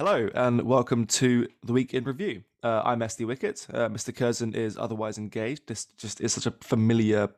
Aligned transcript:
Hello 0.00 0.30
and 0.34 0.62
welcome 0.62 1.04
to 1.04 1.46
the 1.62 1.74
week 1.74 1.92
in 1.92 2.04
review. 2.04 2.42
Uh, 2.62 2.80
I'm 2.86 3.00
SD 3.00 3.26
Wickett. 3.26 3.68
Uh, 3.68 3.90
Mr. 3.90 4.16
Curzon 4.16 4.54
is 4.54 4.78
otherwise 4.78 5.18
engaged. 5.18 5.66
This 5.66 5.84
just 5.98 6.22
is 6.22 6.32
such 6.32 6.46
a 6.46 6.52
familiar 6.62 7.28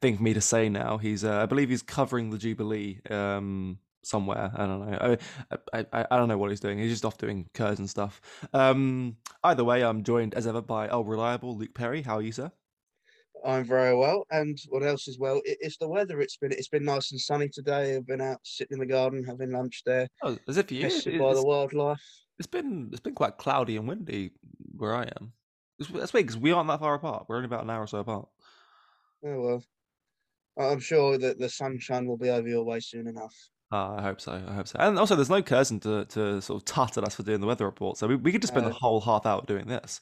thing 0.00 0.16
for 0.16 0.22
me 0.22 0.32
to 0.32 0.40
say 0.40 0.68
now. 0.68 0.98
He's, 0.98 1.24
uh, 1.24 1.42
I 1.42 1.46
believe, 1.46 1.68
he's 1.68 1.82
covering 1.82 2.30
the 2.30 2.38
Jubilee 2.38 3.00
um, 3.10 3.80
somewhere. 4.04 4.52
I 4.54 4.66
don't 4.66 4.88
know. 4.88 5.16
I, 5.50 5.84
I, 5.92 6.06
I, 6.08 6.16
don't 6.16 6.28
know 6.28 6.38
what 6.38 6.50
he's 6.50 6.60
doing. 6.60 6.78
He's 6.78 6.92
just 6.92 7.04
off 7.04 7.18
doing 7.18 7.48
Curzon 7.54 7.88
stuff. 7.88 8.20
Um, 8.52 9.16
either 9.42 9.64
way, 9.64 9.82
I'm 9.82 10.04
joined 10.04 10.34
as 10.34 10.46
ever 10.46 10.62
by 10.62 10.88
El 10.88 11.02
Reliable 11.02 11.56
Luke 11.56 11.74
Perry. 11.74 12.02
How 12.02 12.18
are 12.18 12.22
you, 12.22 12.30
sir? 12.30 12.52
I'm 13.46 13.64
very 13.64 13.94
well. 13.94 14.26
And 14.30 14.58
what 14.68 14.82
else 14.82 15.06
is 15.06 15.18
well? 15.18 15.40
It, 15.44 15.58
it's 15.60 15.78
the 15.78 15.88
weather. 15.88 16.20
It's 16.20 16.36
been 16.36 16.52
it's 16.52 16.68
been 16.68 16.84
nice 16.84 17.12
and 17.12 17.20
sunny 17.20 17.48
today. 17.48 17.96
I've 17.96 18.06
been 18.06 18.20
out 18.20 18.40
sitting 18.42 18.74
in 18.74 18.80
the 18.80 18.92
garden 18.92 19.24
having 19.24 19.52
lunch 19.52 19.82
there. 19.86 20.08
Oh, 20.22 20.36
as 20.48 20.56
if 20.56 20.72
you 20.72 20.86
it, 20.86 21.18
by 21.18 21.34
the 21.34 21.44
wildlife. 21.44 22.02
It's 22.38 22.48
been 22.48 22.88
it's 22.90 23.00
been 23.00 23.14
quite 23.14 23.38
cloudy 23.38 23.76
and 23.76 23.86
windy 23.86 24.32
where 24.76 24.94
I 24.94 25.04
am. 25.20 25.32
It's, 25.78 25.88
that's 25.88 26.12
weird 26.12 26.26
because 26.26 26.40
we 26.40 26.52
aren't 26.52 26.68
that 26.68 26.80
far 26.80 26.94
apart. 26.94 27.26
We're 27.28 27.36
only 27.36 27.46
about 27.46 27.62
an 27.62 27.70
hour 27.70 27.84
or 27.84 27.86
so 27.86 27.98
apart. 27.98 28.28
Oh 29.24 29.40
well, 29.40 29.64
I'm 30.58 30.80
sure 30.80 31.16
that 31.16 31.38
the 31.38 31.48
sunshine 31.48 32.06
will 32.06 32.18
be 32.18 32.30
over 32.30 32.48
your 32.48 32.64
way 32.64 32.80
soon 32.80 33.06
enough. 33.06 33.34
Uh, 33.72 33.94
I 33.94 34.02
hope 34.02 34.20
so. 34.20 34.40
I 34.46 34.54
hope 34.54 34.68
so. 34.68 34.78
And 34.78 34.98
also, 34.98 35.16
there's 35.16 35.30
no 35.30 35.42
Curzon 35.42 35.80
to, 35.80 36.04
to 36.06 36.40
sort 36.40 36.62
of 36.62 36.64
tut 36.64 36.98
at 36.98 37.04
us 37.04 37.16
for 37.16 37.24
doing 37.24 37.40
the 37.40 37.48
weather 37.48 37.64
report, 37.64 37.98
so 37.98 38.06
we, 38.06 38.16
we 38.16 38.30
could 38.30 38.40
just 38.40 38.52
spend 38.52 38.66
uh, 38.66 38.68
the 38.68 38.74
whole 38.74 39.00
half 39.00 39.26
hour 39.26 39.42
doing 39.44 39.66
this. 39.66 40.00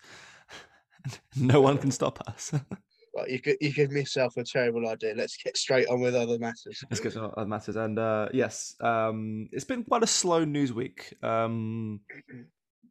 no 1.36 1.60
one 1.60 1.78
can 1.78 1.90
stop 1.90 2.20
us. 2.28 2.52
Well, 3.14 3.28
you 3.28 3.40
could 3.40 3.56
you 3.60 3.72
give 3.72 3.92
myself 3.92 4.36
a 4.36 4.42
terrible 4.42 4.88
idea. 4.88 5.14
Let's 5.16 5.36
get 5.36 5.56
straight 5.56 5.86
on 5.86 6.00
with 6.00 6.16
other 6.16 6.38
matters. 6.38 6.82
Let's 6.90 7.00
get 7.00 7.16
on 7.16 7.32
other 7.36 7.46
matters. 7.46 7.76
And 7.76 7.96
uh, 7.96 8.28
yes, 8.32 8.74
um, 8.80 9.48
it's 9.52 9.64
been 9.64 9.84
quite 9.84 10.02
a 10.02 10.06
slow 10.06 10.44
news 10.44 10.72
week. 10.72 11.14
Um, 11.22 12.00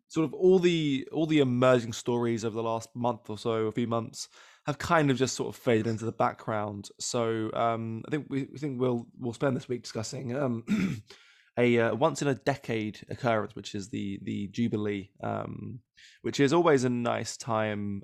sort 0.07 0.25
of 0.25 0.33
all 0.33 0.59
the 0.59 1.05
all 1.11 1.25
the 1.25 1.39
emerging 1.39 1.91
stories 1.91 2.45
over 2.45 2.55
the 2.55 2.63
last 2.63 2.87
month 2.95 3.29
or 3.29 3.37
so, 3.37 3.65
a 3.65 3.71
few 3.71 3.87
months, 3.87 4.29
have 4.65 4.77
kind 4.77 5.11
of 5.11 5.17
just 5.17 5.35
sort 5.35 5.53
of 5.53 5.61
faded 5.61 5.87
into 5.87 6.05
the 6.05 6.11
background. 6.13 6.87
So 7.01 7.51
um, 7.53 8.03
I 8.07 8.11
think 8.11 8.27
we, 8.29 8.47
we, 8.49 8.57
think 8.57 8.79
we'll 8.79 9.05
we'll 9.19 9.33
spend 9.33 9.57
this 9.57 9.67
week 9.67 9.83
discussing 9.83 10.37
um, 10.37 10.63
a 11.59 11.79
uh, 11.79 11.95
once 11.95 12.21
in 12.21 12.29
a 12.29 12.35
decade 12.35 12.99
occurrence, 13.09 13.57
which 13.57 13.75
is 13.75 13.89
the 13.89 14.19
the 14.23 14.47
Jubilee, 14.47 15.09
um, 15.21 15.79
which 16.21 16.39
is 16.39 16.53
always 16.53 16.85
a 16.85 16.89
nice 16.89 17.35
time. 17.35 18.03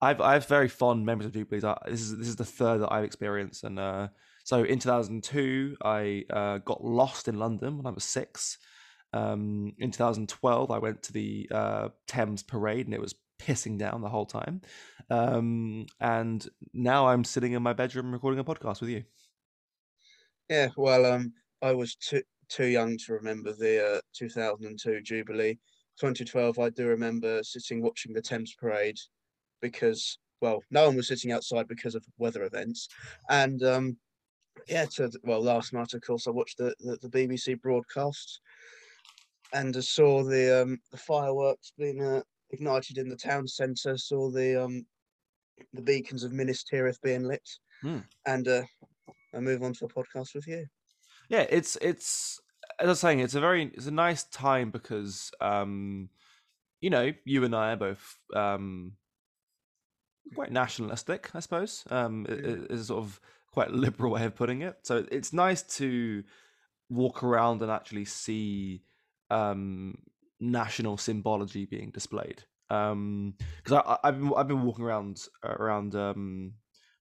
I've 0.00 0.20
I 0.20 0.34
have 0.34 0.46
very 0.46 0.68
fond 0.68 1.04
memories 1.04 1.26
of 1.26 1.32
Jubilees. 1.32 1.64
this 1.86 2.00
is 2.00 2.16
this 2.16 2.28
is 2.28 2.36
the 2.36 2.44
third 2.44 2.78
that 2.82 2.92
I've 2.92 3.04
experienced, 3.04 3.64
and 3.64 3.78
uh, 3.78 4.08
so 4.44 4.62
in 4.62 4.78
2002 4.78 5.76
I 5.82 6.24
uh, 6.30 6.58
got 6.58 6.84
lost 6.84 7.28
in 7.28 7.38
London 7.38 7.76
when 7.76 7.86
I 7.86 7.90
was 7.90 8.04
six. 8.04 8.58
Um, 9.12 9.72
in 9.78 9.90
2012 9.90 10.70
I 10.70 10.78
went 10.78 11.02
to 11.04 11.12
the 11.12 11.48
uh, 11.50 11.88
Thames 12.06 12.42
Parade, 12.42 12.86
and 12.86 12.94
it 12.94 13.00
was 13.00 13.14
pissing 13.38 13.78
down 13.78 14.00
the 14.00 14.08
whole 14.08 14.26
time. 14.26 14.60
Um, 15.10 15.86
and 16.00 16.46
now 16.72 17.08
I'm 17.08 17.24
sitting 17.24 17.52
in 17.52 17.62
my 17.62 17.72
bedroom 17.72 18.12
recording 18.12 18.38
a 18.38 18.44
podcast 18.44 18.80
with 18.80 18.90
you. 18.90 19.04
Yeah, 20.48 20.68
well, 20.76 21.06
um, 21.06 21.32
I 21.62 21.72
was 21.72 21.96
too 21.96 22.22
too 22.48 22.66
young 22.66 22.96
to 22.96 23.12
remember 23.12 23.52
the 23.52 23.96
uh, 23.96 24.00
2002 24.14 25.02
Jubilee. 25.02 25.58
2012, 26.00 26.58
I 26.58 26.70
do 26.70 26.86
remember 26.86 27.42
sitting 27.42 27.82
watching 27.82 28.12
the 28.12 28.22
Thames 28.22 28.54
Parade 28.58 28.98
because 29.60 30.18
well, 30.40 30.62
no 30.70 30.86
one 30.86 30.96
was 30.96 31.08
sitting 31.08 31.32
outside 31.32 31.66
because 31.66 31.94
of 31.94 32.04
weather 32.18 32.44
events, 32.44 32.88
and 33.28 33.62
um, 33.62 33.96
yeah, 34.68 34.86
to 34.96 35.10
well, 35.24 35.42
last 35.42 35.72
night 35.72 35.94
of 35.94 36.02
course 36.02 36.26
I 36.26 36.30
watched 36.30 36.58
the 36.58 36.74
the, 36.80 36.98
the 37.02 37.08
BBC 37.08 37.60
broadcast, 37.60 38.40
and 39.52 39.76
I 39.76 39.80
saw 39.80 40.22
the 40.22 40.62
um, 40.62 40.78
the 40.90 40.98
fireworks 40.98 41.72
being 41.78 42.02
uh, 42.02 42.22
ignited 42.50 42.98
in 42.98 43.08
the 43.08 43.16
town 43.16 43.46
centre. 43.46 43.96
Saw 43.96 44.30
the 44.30 44.64
um, 44.64 44.86
the 45.72 45.82
beacons 45.82 46.24
of 46.24 46.32
Minas 46.32 46.64
Tirith 46.64 47.00
being 47.02 47.24
lit, 47.24 47.48
hmm. 47.82 47.98
and 48.26 48.46
uh, 48.46 48.62
I 49.34 49.40
move 49.40 49.62
on 49.62 49.72
to 49.74 49.86
a 49.86 49.88
podcast 49.88 50.34
with 50.34 50.46
you. 50.46 50.66
Yeah, 51.28 51.46
it's 51.50 51.76
it's 51.82 52.40
as 52.80 52.86
I 52.86 52.90
was 52.90 53.00
saying, 53.00 53.20
it's 53.20 53.34
a 53.34 53.40
very 53.40 53.70
it's 53.74 53.86
a 53.86 53.92
nice 53.92 54.24
time 54.24 54.70
because 54.70 55.30
um, 55.40 56.08
you 56.80 56.90
know 56.90 57.12
you 57.24 57.44
and 57.44 57.54
I 57.54 57.72
are 57.72 57.76
both 57.76 58.18
um, 58.34 58.92
quite 60.34 60.52
nationalistic, 60.52 61.30
I 61.34 61.40
suppose. 61.40 61.84
Um, 61.90 62.26
is 62.28 62.80
a 62.80 62.84
sort 62.84 63.04
of 63.04 63.20
quite 63.52 63.70
liberal 63.86 64.12
way 64.12 64.24
of 64.24 64.34
putting 64.34 64.62
it. 64.62 64.76
So 64.82 65.04
it's 65.10 65.32
nice 65.32 65.62
to 65.78 66.24
walk 66.88 67.22
around 67.22 67.62
and 67.62 67.70
actually 67.70 68.04
see 68.04 68.82
um, 69.30 69.98
national 70.40 70.96
symbology 70.96 71.64
being 71.64 71.90
displayed. 71.90 72.42
Because 72.68 72.92
um, 72.92 73.34
I, 73.72 73.98
have 74.04 74.18
been 74.18 74.32
I've 74.36 74.48
been 74.48 74.62
walking 74.62 74.84
around 74.84 75.22
around 75.42 75.94
um, 75.94 76.52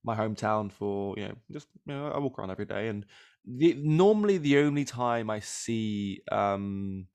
my 0.03 0.16
hometown 0.16 0.71
for 0.71 1.13
you 1.17 1.27
know 1.27 1.35
just 1.51 1.67
you 1.85 1.93
know 1.93 2.07
I 2.07 2.19
walk 2.19 2.39
around 2.39 2.51
every 2.51 2.66
day, 2.66 2.87
and 2.87 3.05
the, 3.45 3.73
normally 3.73 4.37
the 4.37 4.59
only 4.59 4.85
time 4.85 5.29
I 5.29 5.41
see 5.41 6.21
um, 6.31 7.07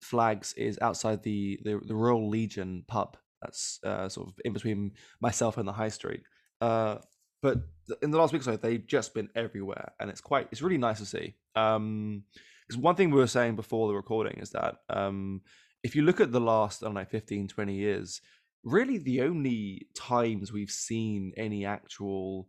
flags 0.00 0.54
is 0.54 0.78
outside 0.80 1.22
the, 1.22 1.58
the 1.62 1.78
the 1.86 1.94
Royal 1.94 2.28
Legion 2.28 2.84
pub 2.88 3.18
that's 3.40 3.80
uh, 3.84 4.08
sort 4.08 4.28
of 4.28 4.34
in 4.44 4.52
between 4.52 4.92
myself 5.20 5.58
and 5.58 5.66
the 5.66 5.72
high 5.72 5.88
street. 5.88 6.22
Uh, 6.60 6.96
but 7.42 7.58
in 8.02 8.10
the 8.10 8.18
last 8.18 8.32
week 8.32 8.42
or 8.42 8.44
so, 8.44 8.56
they've 8.56 8.86
just 8.86 9.14
been 9.14 9.28
everywhere, 9.34 9.92
and 10.00 10.10
it's 10.10 10.20
quite 10.20 10.48
it's 10.50 10.62
really 10.62 10.78
nice 10.78 10.98
to 10.98 11.06
see. 11.06 11.34
Um, 11.54 12.24
because 12.66 12.82
one 12.82 12.96
thing 12.96 13.10
we 13.10 13.16
were 13.16 13.26
saying 13.26 13.56
before 13.56 13.88
the 13.88 13.94
recording 13.94 14.38
is 14.40 14.50
that 14.50 14.76
um, 14.90 15.40
if 15.82 15.96
you 15.96 16.02
look 16.02 16.20
at 16.20 16.32
the 16.32 16.40
last 16.40 16.82
I 16.82 16.86
don't 16.86 16.94
know 16.94 17.04
15, 17.04 17.48
20 17.48 17.74
years, 17.74 18.20
really 18.62 18.98
the 18.98 19.22
only 19.22 19.88
times 19.94 20.52
we've 20.52 20.70
seen 20.70 21.32
any 21.36 21.64
actual 21.64 22.48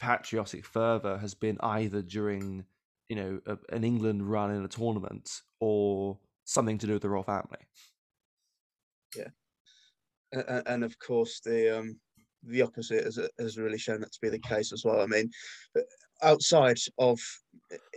patriotic 0.00 0.64
fervor 0.64 1.18
has 1.18 1.34
been 1.34 1.56
either 1.60 2.02
during 2.02 2.64
you 3.08 3.16
know 3.16 3.40
a, 3.46 3.56
an 3.74 3.84
England 3.84 4.28
run 4.28 4.50
in 4.50 4.64
a 4.64 4.68
tournament 4.68 5.30
or 5.60 6.18
something 6.44 6.78
to 6.78 6.86
do 6.86 6.94
with 6.94 7.02
the 7.02 7.08
royal 7.08 7.22
family. 7.22 7.58
Yeah, 9.16 9.28
and 10.32 10.84
of 10.84 10.98
course 10.98 11.40
the 11.40 11.78
um, 11.78 11.96
the 12.44 12.62
opposite 12.62 13.04
has, 13.04 13.18
has 13.38 13.58
really 13.58 13.78
shown 13.78 14.00
that 14.00 14.12
to 14.12 14.18
be 14.20 14.28
the 14.28 14.38
case 14.38 14.72
as 14.72 14.84
well. 14.84 15.00
I 15.00 15.06
mean, 15.06 15.30
outside 16.22 16.78
of 16.98 17.20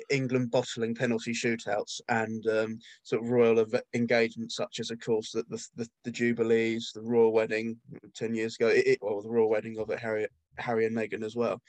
England 0.09 0.51
bottling 0.51 0.94
penalty 0.94 1.34
shootouts 1.34 2.00
and 2.09 2.46
um, 2.47 2.79
sort 3.03 3.23
of 3.23 3.29
royal 3.29 3.66
engagements, 3.94 4.56
such 4.56 4.79
as, 4.79 4.91
of 4.91 5.00
course, 5.00 5.31
the 5.31 5.44
the, 5.50 5.66
the, 5.75 5.90
the 6.03 6.12
Jubilees, 6.12 6.91
the 6.94 7.01
royal 7.01 7.34
wedding 7.34 7.78
ten 8.16 8.35
years 8.35 8.56
ago, 8.56 8.67
it, 8.67 9.00
or 9.02 9.22
the 9.22 9.29
royal 9.29 9.50
wedding 9.50 9.78
of 9.79 9.90
Harry 10.00 10.28
Harry 10.57 10.85
and 10.85 10.96
Meghan 10.96 11.23
as 11.23 11.35
well 11.35 11.59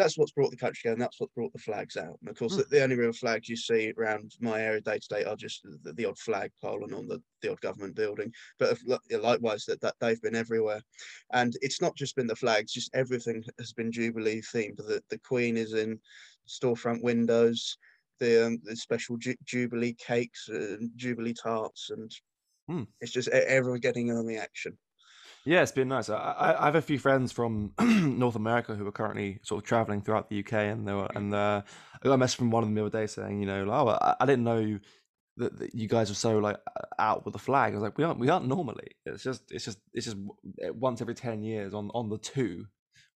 that's 0.00 0.16
what's 0.16 0.32
brought 0.32 0.50
the 0.50 0.56
country 0.56 0.78
together 0.80 0.94
and 0.94 1.02
that's 1.02 1.20
what 1.20 1.34
brought 1.34 1.52
the 1.52 1.58
flags 1.58 1.96
out. 1.96 2.16
And 2.20 2.30
of 2.30 2.38
course, 2.38 2.54
mm. 2.54 2.58
the, 2.58 2.64
the, 2.64 2.82
only 2.82 2.96
real 2.96 3.12
flags 3.12 3.48
you 3.48 3.56
see 3.56 3.92
around 3.98 4.32
my 4.40 4.60
area 4.60 4.80
day 4.80 4.98
to 4.98 5.08
day 5.08 5.24
are 5.24 5.36
just 5.36 5.62
the, 5.82 5.92
the, 5.92 6.06
odd 6.06 6.18
flag 6.18 6.50
pole 6.62 6.84
and 6.84 6.94
on 6.94 7.06
the, 7.06 7.20
the 7.42 7.52
odd 7.52 7.60
government 7.60 7.94
building. 7.94 8.32
But 8.58 8.78
likewise, 9.10 9.66
that, 9.66 9.82
that 9.82 9.94
they've 10.00 10.20
been 10.22 10.34
everywhere. 10.34 10.80
And 11.32 11.54
it's 11.60 11.82
not 11.82 11.96
just 11.96 12.16
been 12.16 12.26
the 12.26 12.34
flags, 12.34 12.72
just 12.72 12.94
everything 12.94 13.44
has 13.58 13.74
been 13.74 13.92
Jubilee 13.92 14.40
themed. 14.40 14.78
The, 14.78 15.02
the 15.10 15.18
Queen 15.18 15.58
is 15.58 15.74
in 15.74 16.00
storefront 16.48 17.02
windows, 17.02 17.76
the, 18.20 18.46
um, 18.46 18.58
the 18.64 18.76
special 18.76 19.18
ju- 19.18 19.36
Jubilee 19.44 19.94
cakes, 19.94 20.48
uh, 20.48 20.76
Jubilee 20.96 21.34
tarts, 21.34 21.90
and 21.90 22.10
mm. 22.70 22.86
it's 23.02 23.12
just 23.12 23.28
everyone 23.28 23.80
getting 23.80 24.08
in 24.08 24.16
on 24.16 24.26
the 24.26 24.38
action. 24.38 24.78
Yeah, 25.44 25.62
it's 25.62 25.72
been 25.72 25.88
nice. 25.88 26.10
I, 26.10 26.56
I 26.58 26.66
have 26.66 26.74
a 26.74 26.82
few 26.82 26.98
friends 26.98 27.32
from 27.32 27.72
North 27.80 28.36
America 28.36 28.74
who 28.74 28.86
are 28.86 28.92
currently 28.92 29.40
sort 29.42 29.62
of 29.62 29.66
traveling 29.66 30.02
throughout 30.02 30.28
the 30.28 30.40
UK, 30.40 30.52
and 30.52 30.86
they 30.86 30.92
were, 30.92 31.08
and 31.14 31.34
uh, 31.34 31.62
I 31.94 32.08
got 32.08 32.14
a 32.14 32.18
message 32.18 32.36
from 32.36 32.50
one 32.50 32.62
of 32.62 32.68
them 32.68 32.74
the 32.74 32.82
other 32.84 33.00
day 33.00 33.06
saying, 33.06 33.40
you 33.40 33.46
know, 33.46 33.66
oh, 33.70 33.88
I, 33.88 34.16
I 34.20 34.26
didn't 34.26 34.44
know 34.44 34.78
that, 35.38 35.58
that, 35.58 35.74
you 35.74 35.88
guys 35.88 36.10
are 36.10 36.14
so 36.14 36.38
like 36.38 36.58
out 36.98 37.24
with 37.24 37.32
the 37.32 37.38
flag. 37.38 37.72
I 37.72 37.76
was 37.76 37.82
like, 37.82 37.96
we 37.96 38.04
aren't, 38.04 38.18
we 38.18 38.28
aren't 38.28 38.48
normally. 38.48 38.88
It's 39.06 39.22
just, 39.22 39.50
it's 39.50 39.64
just, 39.64 39.78
it's 39.94 40.04
just 40.04 40.18
once 40.74 41.00
every 41.00 41.14
ten 41.14 41.42
years 41.42 41.72
on 41.72 41.90
on 41.94 42.10
the 42.10 42.18
two, 42.18 42.66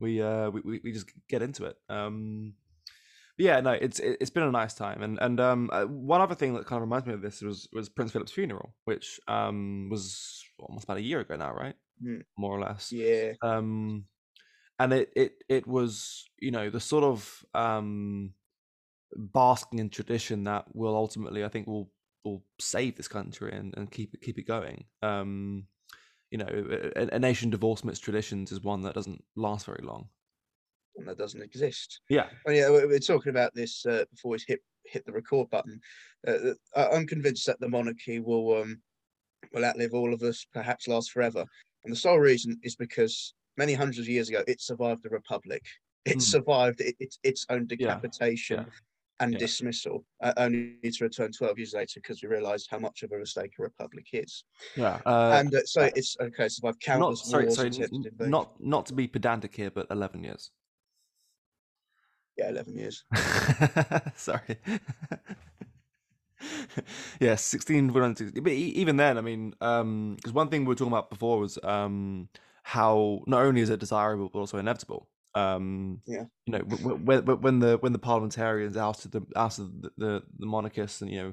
we 0.00 0.22
uh 0.22 0.48
we 0.48 0.80
we 0.82 0.92
just 0.92 1.10
get 1.28 1.42
into 1.42 1.66
it. 1.66 1.76
Um, 1.90 2.54
yeah, 3.36 3.60
no, 3.60 3.72
it's 3.72 4.00
it's 4.00 4.30
been 4.30 4.44
a 4.44 4.50
nice 4.50 4.72
time, 4.72 5.02
and 5.02 5.18
and 5.20 5.40
um, 5.40 5.68
uh, 5.72 5.84
one 5.84 6.22
other 6.22 6.34
thing 6.34 6.54
that 6.54 6.66
kind 6.66 6.78
of 6.78 6.88
reminds 6.88 7.06
me 7.06 7.12
of 7.12 7.20
this 7.20 7.42
was 7.42 7.68
was 7.72 7.90
Prince 7.90 8.12
Philip's 8.12 8.32
funeral, 8.32 8.74
which 8.86 9.20
um 9.28 9.88
was 9.90 10.42
almost 10.58 10.84
about 10.84 10.96
a 10.96 11.02
year 11.02 11.20
ago 11.20 11.36
now, 11.36 11.52
right? 11.52 11.74
Mm. 12.02 12.22
more 12.36 12.56
or 12.56 12.60
less. 12.60 12.92
Yeah. 12.92 13.32
Um, 13.42 14.04
and 14.78 14.92
it 14.92 15.12
it 15.14 15.32
it 15.48 15.66
was 15.66 16.24
you 16.40 16.50
know 16.50 16.68
the 16.70 16.80
sort 16.80 17.04
of 17.04 17.44
um 17.54 18.32
basking 19.16 19.78
in 19.78 19.88
tradition 19.88 20.44
that 20.44 20.64
will 20.74 20.96
ultimately 20.96 21.44
I 21.44 21.48
think 21.48 21.66
will 21.66 21.90
will 22.24 22.42
save 22.58 22.96
this 22.96 23.08
country 23.08 23.52
and, 23.52 23.74
and 23.76 23.90
keep 23.90 24.14
it 24.14 24.20
keep 24.22 24.38
it 24.38 24.46
going. 24.46 24.84
Um, 25.02 25.66
you 26.30 26.38
know, 26.38 26.90
a, 26.96 27.14
a 27.14 27.18
nation 27.18 27.50
divorced 27.50 27.82
from 27.82 27.90
its 27.90 28.00
traditions 28.00 28.50
is 28.50 28.60
one 28.60 28.82
that 28.82 28.94
doesn't 28.94 29.22
last 29.36 29.66
very 29.66 29.84
long. 29.84 30.08
One 30.94 31.06
that 31.06 31.18
doesn't 31.18 31.42
exist. 31.42 32.00
Yeah. 32.08 32.26
Oh, 32.48 32.50
yeah, 32.50 32.70
we're 32.70 32.98
talking 32.98 33.30
about 33.30 33.54
this 33.54 33.86
uh, 33.86 34.04
before 34.10 34.32
we 34.32 34.38
hit 34.46 34.60
hit 34.84 35.06
the 35.06 35.12
record 35.12 35.48
button. 35.50 35.80
Uh, 36.26 36.54
I'm 36.74 37.06
convinced 37.06 37.46
that 37.46 37.60
the 37.60 37.68
monarchy 37.68 38.20
will 38.20 38.62
um, 38.62 38.80
will 39.52 39.64
outlive 39.64 39.94
all 39.94 40.12
of 40.12 40.22
us, 40.22 40.46
perhaps 40.52 40.88
last 40.88 41.12
forever. 41.12 41.44
And 41.84 41.92
the 41.92 41.96
sole 41.96 42.18
reason 42.18 42.58
is 42.62 42.76
because 42.76 43.34
many 43.56 43.74
hundreds 43.74 44.00
of 44.00 44.08
years 44.08 44.28
ago, 44.28 44.42
it 44.46 44.60
survived 44.60 45.02
the 45.02 45.10
republic. 45.10 45.62
It 46.04 46.18
mm. 46.18 46.22
survived 46.22 46.80
it, 46.80 46.96
it, 46.98 47.16
its 47.22 47.46
own 47.48 47.66
decapitation. 47.66 48.58
Yeah. 48.58 48.64
Yeah 48.66 48.78
and 49.20 49.32
yeah. 49.32 49.38
dismissal, 49.38 50.04
uh, 50.22 50.32
only 50.36 50.76
to 50.82 51.04
return 51.04 51.30
12 51.30 51.58
years 51.58 51.74
later 51.74 52.00
because 52.00 52.22
we 52.22 52.28
realised 52.28 52.68
how 52.70 52.78
much 52.78 53.02
of 53.02 53.12
a 53.12 53.18
mistake 53.18 53.52
a 53.58 53.62
republic 53.62 54.06
is. 54.12 54.44
Yeah, 54.76 55.00
uh, 55.06 55.36
and 55.40 55.54
uh, 55.54 55.60
so 55.64 55.82
uh, 55.82 55.90
it's 55.94 56.16
okay. 56.20 56.48
So 56.48 56.66
I've 56.66 56.78
countless 56.80 57.30
not, 57.30 57.50
sorry, 57.52 57.70
sorry, 57.70 57.88
n- 57.92 58.10
not 58.18 58.60
not 58.60 58.86
to 58.86 58.94
be 58.94 59.06
pedantic 59.06 59.54
here, 59.54 59.70
but 59.70 59.86
11 59.90 60.24
years. 60.24 60.50
Yeah, 62.36 62.48
11 62.48 62.76
years. 62.76 63.04
sorry. 64.16 64.56
yeah, 67.20 67.34
16 67.34 67.88
But 67.88 68.52
even 68.52 68.96
then, 68.96 69.18
I 69.18 69.20
mean, 69.20 69.50
because 69.50 69.80
um, 69.80 70.16
one 70.32 70.48
thing 70.48 70.62
we 70.62 70.68
were 70.68 70.74
talking 70.74 70.92
about 70.92 71.10
before 71.10 71.38
was 71.40 71.58
um, 71.62 72.28
how 72.62 73.20
not 73.26 73.42
only 73.42 73.60
is 73.60 73.70
it 73.70 73.80
desirable 73.80 74.30
but 74.32 74.40
also 74.40 74.58
inevitable. 74.58 75.08
Um, 75.34 76.00
yeah. 76.06 76.24
You 76.46 76.52
know, 76.52 76.58
when, 76.60 77.24
when 77.24 77.58
the 77.58 77.76
when 77.78 77.92
the 77.92 77.98
parliamentarians 77.98 78.76
ousted 78.76 79.12
the 79.12 79.22
ousted 79.36 79.82
the, 79.82 79.90
the, 79.96 80.22
the 80.38 80.46
monarchists 80.46 81.02
and 81.02 81.10
you 81.10 81.22
know 81.22 81.32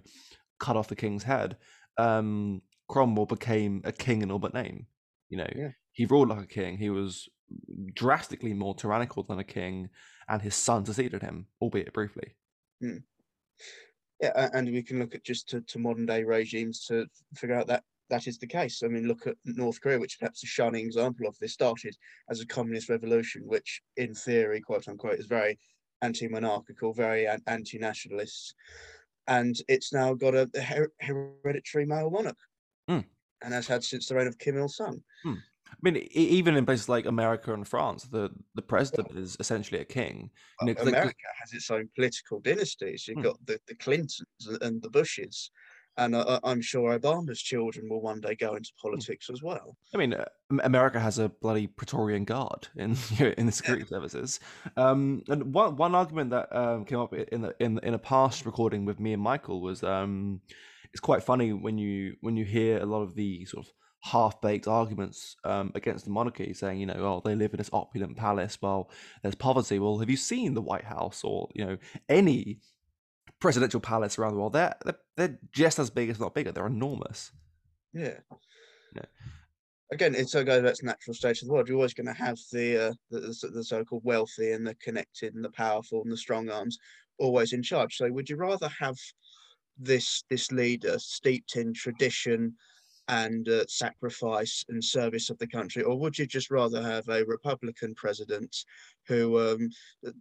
cut 0.59 0.75
off 0.75 0.87
the 0.87 0.95
king's 0.95 1.23
head, 1.23 1.57
um, 1.97 2.61
Cromwell 2.89 3.27
became 3.27 3.81
a 3.83 3.91
king 3.91 4.21
in 4.21 4.31
all 4.31 4.39
but 4.39 4.53
name. 4.53 4.87
You 5.29 5.37
know, 5.37 5.47
yeah. 5.55 5.69
he 5.93 6.05
ruled 6.05 6.29
like 6.29 6.43
a 6.43 6.47
king. 6.47 6.77
He 6.77 6.89
was 6.89 7.29
drastically 7.93 8.53
more 8.53 8.75
tyrannical 8.75 9.23
than 9.23 9.39
a 9.39 9.43
king, 9.43 9.89
and 10.27 10.41
his 10.41 10.55
son 10.55 10.85
succeeded 10.85 11.21
him, 11.21 11.47
albeit 11.61 11.93
briefly. 11.93 12.35
Mm. 12.83 13.03
Yeah, 14.21 14.49
and 14.53 14.71
we 14.71 14.83
can 14.83 14.99
look 14.99 15.15
at 15.15 15.23
just 15.23 15.49
to, 15.49 15.61
to 15.61 15.79
modern 15.79 16.05
day 16.05 16.23
regimes 16.23 16.85
to 16.85 17.07
figure 17.35 17.55
out 17.55 17.67
that 17.67 17.83
that 18.11 18.27
is 18.27 18.37
the 18.37 18.47
case. 18.47 18.83
I 18.83 18.87
mean, 18.87 19.07
look 19.07 19.25
at 19.25 19.35
North 19.45 19.81
Korea, 19.81 19.97
which 19.97 20.19
perhaps 20.19 20.43
a 20.43 20.47
shining 20.47 20.85
example 20.85 21.27
of 21.27 21.37
this 21.39 21.53
started 21.53 21.95
as 22.29 22.41
a 22.41 22.45
communist 22.45 22.89
revolution, 22.89 23.43
which 23.45 23.81
in 23.97 24.13
theory, 24.13 24.61
quote 24.61 24.87
unquote, 24.87 25.17
is 25.17 25.25
very 25.25 25.57
anti-monarchical, 26.01 26.93
very 26.93 27.27
anti-nationalist, 27.47 28.53
and 29.27 29.55
it's 29.67 29.93
now 29.93 30.13
got 30.13 30.35
a, 30.35 30.49
her- 30.61 30.91
hereditary 30.99 31.85
male 31.85 32.09
monarch, 32.09 32.37
mm. 32.89 33.03
and 33.43 33.53
has 33.53 33.67
had 33.67 33.83
since 33.83 34.07
the 34.07 34.15
reign 34.15 34.27
of 34.27 34.37
Kim 34.37 34.57
Il 34.57 34.67
Sung. 34.67 35.01
Mm. 35.25 35.37
I 35.71 35.77
mean, 35.81 36.07
even 36.11 36.55
in 36.55 36.65
places 36.65 36.89
like 36.89 37.05
America 37.05 37.53
and 37.53 37.67
France, 37.67 38.03
the, 38.03 38.29
the 38.55 38.61
president 38.61 39.17
is 39.17 39.37
essentially 39.39 39.81
a 39.81 39.85
king. 39.85 40.29
You 40.61 40.73
know, 40.73 40.81
America 40.81 41.15
has 41.39 41.53
its 41.53 41.71
own 41.71 41.89
political 41.95 42.39
dynasties. 42.39 43.07
You've 43.07 43.19
mm. 43.19 43.23
got 43.23 43.45
the, 43.45 43.59
the 43.67 43.75
Clintons 43.75 44.25
and 44.61 44.81
the 44.81 44.89
Bushes, 44.89 45.49
and 45.97 46.15
uh, 46.15 46.39
I'm 46.43 46.61
sure 46.61 46.97
Obama's 46.97 47.41
children 47.41 47.89
will 47.89 48.01
one 48.01 48.21
day 48.21 48.35
go 48.35 48.55
into 48.55 48.71
hmm. 48.79 48.87
politics 48.87 49.29
as 49.29 49.43
well. 49.43 49.75
I 49.93 49.97
mean, 49.97 50.13
uh, 50.13 50.25
America 50.63 50.99
has 50.99 51.19
a 51.19 51.29
bloody 51.29 51.67
Praetorian 51.67 52.23
Guard 52.23 52.67
in 52.75 52.95
in 53.37 53.45
the 53.45 53.51
security 53.51 53.85
yeah. 53.85 53.97
services. 53.97 54.39
Um, 54.77 55.23
and 55.27 55.53
one 55.53 55.75
one 55.75 55.95
argument 55.95 56.29
that 56.31 56.55
um, 56.55 56.85
came 56.85 56.99
up 56.99 57.13
in 57.13 57.41
the, 57.41 57.55
in 57.59 57.79
in 57.79 57.93
a 57.93 57.99
past 57.99 58.45
recording 58.45 58.85
with 58.85 58.99
me 58.99 59.13
and 59.13 59.21
Michael 59.21 59.61
was 59.61 59.83
um, 59.83 60.41
it's 60.93 61.01
quite 61.01 61.23
funny 61.23 61.53
when 61.53 61.77
you 61.77 62.15
when 62.21 62.37
you 62.37 62.45
hear 62.45 62.79
a 62.79 62.85
lot 62.85 63.01
of 63.01 63.15
the 63.15 63.45
sort 63.45 63.65
of 63.65 63.73
half-baked 64.03 64.67
arguments 64.67 65.35
um, 65.43 65.71
against 65.75 66.05
the 66.05 66.11
monarchy, 66.11 66.53
saying, 66.53 66.79
you 66.79 66.85
know, 66.85 66.95
oh, 66.97 67.21
they 67.23 67.35
live 67.35 67.53
in 67.53 67.57
this 67.57 67.69
opulent 67.71 68.17
palace 68.17 68.57
while 68.59 68.89
there's 69.21 69.35
poverty. 69.35 69.79
Well, 69.79 69.99
have 69.99 70.09
you 70.09 70.17
seen 70.17 70.53
the 70.53 70.61
White 70.61 70.85
House 70.85 71.23
or 71.23 71.49
you 71.53 71.65
know 71.65 71.77
any 72.09 72.59
presidential 73.41 73.79
palace 73.81 74.17
around 74.17 74.33
the 74.33 74.39
world, 74.39 74.53
they're, 74.53 74.75
they're, 74.85 74.99
they're 75.17 75.39
just 75.51 75.79
as 75.79 75.89
big, 75.89 76.09
if 76.09 76.19
not 76.19 76.33
bigger. 76.33 76.53
They're 76.53 76.67
enormous. 76.67 77.33
Yeah. 77.91 78.19
yeah. 78.95 79.05
Again, 79.91 80.15
it's 80.15 80.31
so 80.31 80.45
goes 80.45 80.63
back 80.63 80.75
to 80.75 80.85
natural 80.85 81.13
state 81.13 81.41
of 81.41 81.47
the 81.47 81.53
world. 81.53 81.67
You're 81.67 81.75
always 81.75 81.93
going 81.93 82.07
to 82.07 82.13
have 82.13 82.37
the, 82.53 82.89
uh, 82.89 82.93
the 83.09 83.49
the 83.53 83.63
so-called 83.63 84.05
wealthy 84.05 84.53
and 84.53 84.65
the 84.65 84.75
connected 84.75 85.35
and 85.35 85.43
the 85.43 85.49
powerful 85.49 86.01
and 86.03 86.11
the 86.11 86.15
strong 86.15 86.49
arms 86.49 86.77
always 87.19 87.51
in 87.51 87.61
charge. 87.61 87.97
So, 87.97 88.09
would 88.09 88.29
you 88.29 88.37
rather 88.37 88.69
have 88.79 88.95
this 89.77 90.23
this 90.29 90.49
leader 90.51 90.97
steeped 90.97 91.57
in 91.57 91.73
tradition 91.73 92.55
and 93.11 93.49
uh, 93.49 93.65
sacrifice 93.67 94.63
and 94.69 94.81
service 94.83 95.29
of 95.29 95.37
the 95.37 95.47
country, 95.47 95.83
or 95.83 95.99
would 95.99 96.17
you 96.17 96.25
just 96.25 96.49
rather 96.49 96.81
have 96.81 97.07
a 97.09 97.25
Republican 97.25 97.93
president 97.93 98.55
who 99.05 99.37
um, 99.37 99.69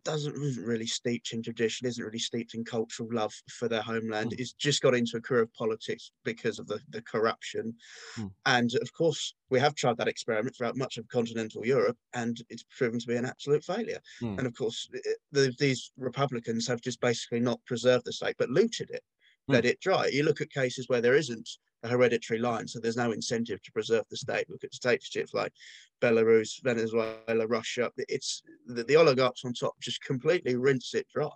doesn't 0.05 0.35
isn't 0.43 0.67
really 0.67 0.87
steeped 0.87 1.33
in 1.33 1.41
tradition, 1.41 1.87
isn't 1.87 2.05
really 2.05 2.19
steeped 2.19 2.55
in 2.55 2.65
cultural 2.65 3.09
love 3.13 3.33
for 3.49 3.69
their 3.69 3.81
homeland, 3.81 4.33
mm. 4.33 4.41
is 4.41 4.53
just 4.55 4.83
got 4.83 4.95
into 4.95 5.17
a 5.17 5.21
career 5.21 5.43
of 5.43 5.55
politics 5.55 6.11
because 6.25 6.59
of 6.59 6.67
the, 6.67 6.81
the 6.89 7.01
corruption, 7.03 7.73
mm. 8.19 8.31
and 8.47 8.75
of 8.83 8.93
course 8.93 9.35
we 9.51 9.61
have 9.61 9.77
tried 9.77 9.97
that 9.97 10.09
experiment 10.09 10.57
throughout 10.57 10.77
much 10.77 10.99
of 10.99 11.07
continental 11.09 11.65
Europe, 11.65 11.99
and 12.15 12.43
it's 12.51 12.65
proven 12.77 12.99
to 12.99 13.07
be 13.07 13.17
an 13.17 13.25
absolute 13.25 13.65
failure. 13.65 14.01
Mm. 14.21 14.39
And 14.39 14.47
of 14.47 14.57
course, 14.57 14.89
the, 15.33 15.55
these 15.59 15.93
Republicans 15.97 16.67
have 16.67 16.81
just 16.81 17.01
basically 17.01 17.41
not 17.41 17.65
preserved 17.67 18.05
the 18.05 18.13
state 18.13 18.37
but 18.39 18.51
looted 18.51 18.91
it, 18.91 19.03
let 19.49 19.65
it 19.65 19.81
dry. 19.81 20.09
You 20.13 20.23
look 20.23 20.41
at 20.41 20.51
cases 20.51 20.89
where 20.89 21.01
there 21.01 21.17
isn't 21.17 21.49
a 21.83 21.89
hereditary 21.89 22.39
line, 22.39 22.69
so 22.69 22.79
there's 22.79 22.97
no 22.97 23.13
incentive 23.13 23.63
to 23.63 23.73
preserve 23.73 24.05
the 24.11 24.17
state. 24.17 24.49
Look 24.49 24.65
at 24.65 24.71
dictatorships 24.71 25.35
like 25.35 25.53
Belarus, 26.01 26.63
Venezuela, 26.63 27.47
Russia. 27.47 27.91
It's 27.97 28.43
the, 28.67 28.85
the 28.85 28.97
oligarchs 28.97 29.45
on 29.45 29.53
top 29.53 29.75
just 29.81 30.03
completely 30.03 30.57
rinse 30.57 30.95
it 30.95 31.07
dry. 31.13 31.31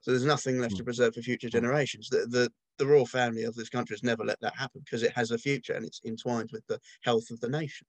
So 0.00 0.10
there's 0.10 0.24
nothing 0.24 0.58
left 0.58 0.76
to 0.76 0.82
hmm. 0.82 0.86
preserve 0.86 1.14
for 1.14 1.22
future 1.22 1.50
generations. 1.50 2.08
The, 2.08 2.26
the 2.26 2.52
the 2.78 2.86
royal 2.86 3.04
family 3.04 3.44
of 3.44 3.54
this 3.54 3.68
country 3.68 3.92
has 3.92 4.02
never 4.02 4.24
let 4.24 4.40
that 4.40 4.56
happen 4.56 4.80
because 4.82 5.02
it 5.02 5.12
has 5.12 5.32
a 5.32 5.38
future 5.38 5.74
and 5.74 5.84
it's 5.84 6.00
entwined 6.06 6.48
with 6.50 6.66
the 6.66 6.80
health 7.02 7.30
of 7.30 7.38
the 7.40 7.48
nation. 7.48 7.86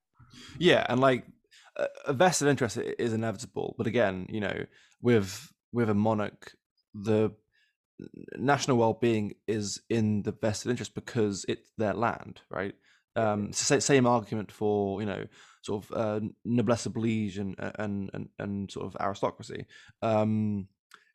Yeah, 0.59 0.85
and 0.89 1.00
like 1.00 1.25
a 2.06 2.12
vested 2.12 2.50
interest 2.50 2.77
is 2.77 3.13
inevitable, 3.13 3.75
but 3.77 3.88
again, 3.88 4.27
you 4.29 4.41
know, 4.41 4.65
with 5.01 5.51
with 5.71 5.89
a 5.89 5.94
monarch, 5.94 6.53
the 6.94 7.31
national 8.38 8.77
well-being 8.77 9.33
is 9.48 9.81
in 9.89 10.24
the 10.24 10.31
vested 10.31 10.71
interest 10.71 10.95
because 10.95 11.45
it's 11.48 11.71
their 11.77 11.94
land, 11.94 12.42
right? 12.50 12.74
Um, 13.15 13.51
same 13.51 14.07
argument 14.07 14.51
for 14.51 15.01
you 15.01 15.06
know 15.06 15.25
sort 15.63 15.83
of 15.83 15.92
uh, 15.98 16.25
noblesse 16.45 16.86
oblige 16.86 17.38
and, 17.38 17.56
and 17.77 18.09
and 18.13 18.30
and 18.39 18.71
sort 18.71 18.86
of 18.86 18.98
aristocracy. 19.01 19.65
Um, 20.01 20.68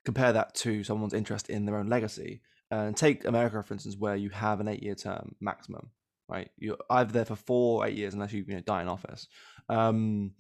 compare 0.05 0.33
that 0.33 0.55
to 0.57 0.85
someone's 0.85 1.15
interest 1.15 1.49
in 1.49 1.65
their 1.65 1.79
own 1.79 1.89
legacy, 1.89 2.43
and 2.71 2.97
take 2.97 3.25
America 3.25 3.63
for 3.63 3.75
instance, 3.75 3.97
where 3.97 4.17
you 4.17 4.31
have 4.31 4.61
an 4.61 4.69
eight-year 4.69 4.95
term 4.95 5.35
maximum, 5.41 5.91
right? 6.29 6.51
You're 6.59 6.77
either 6.91 7.13
there 7.13 7.25
for 7.25 7.37
four 7.37 7.83
or 7.83 7.87
eight 7.87 7.97
years 7.97 8.15
unless 8.15 8.33
you 8.33 8.45
you 8.47 8.55
know 8.55 8.61
die 8.61 8.83
in 8.83 8.89
office. 8.89 9.27
Um, 9.69 10.33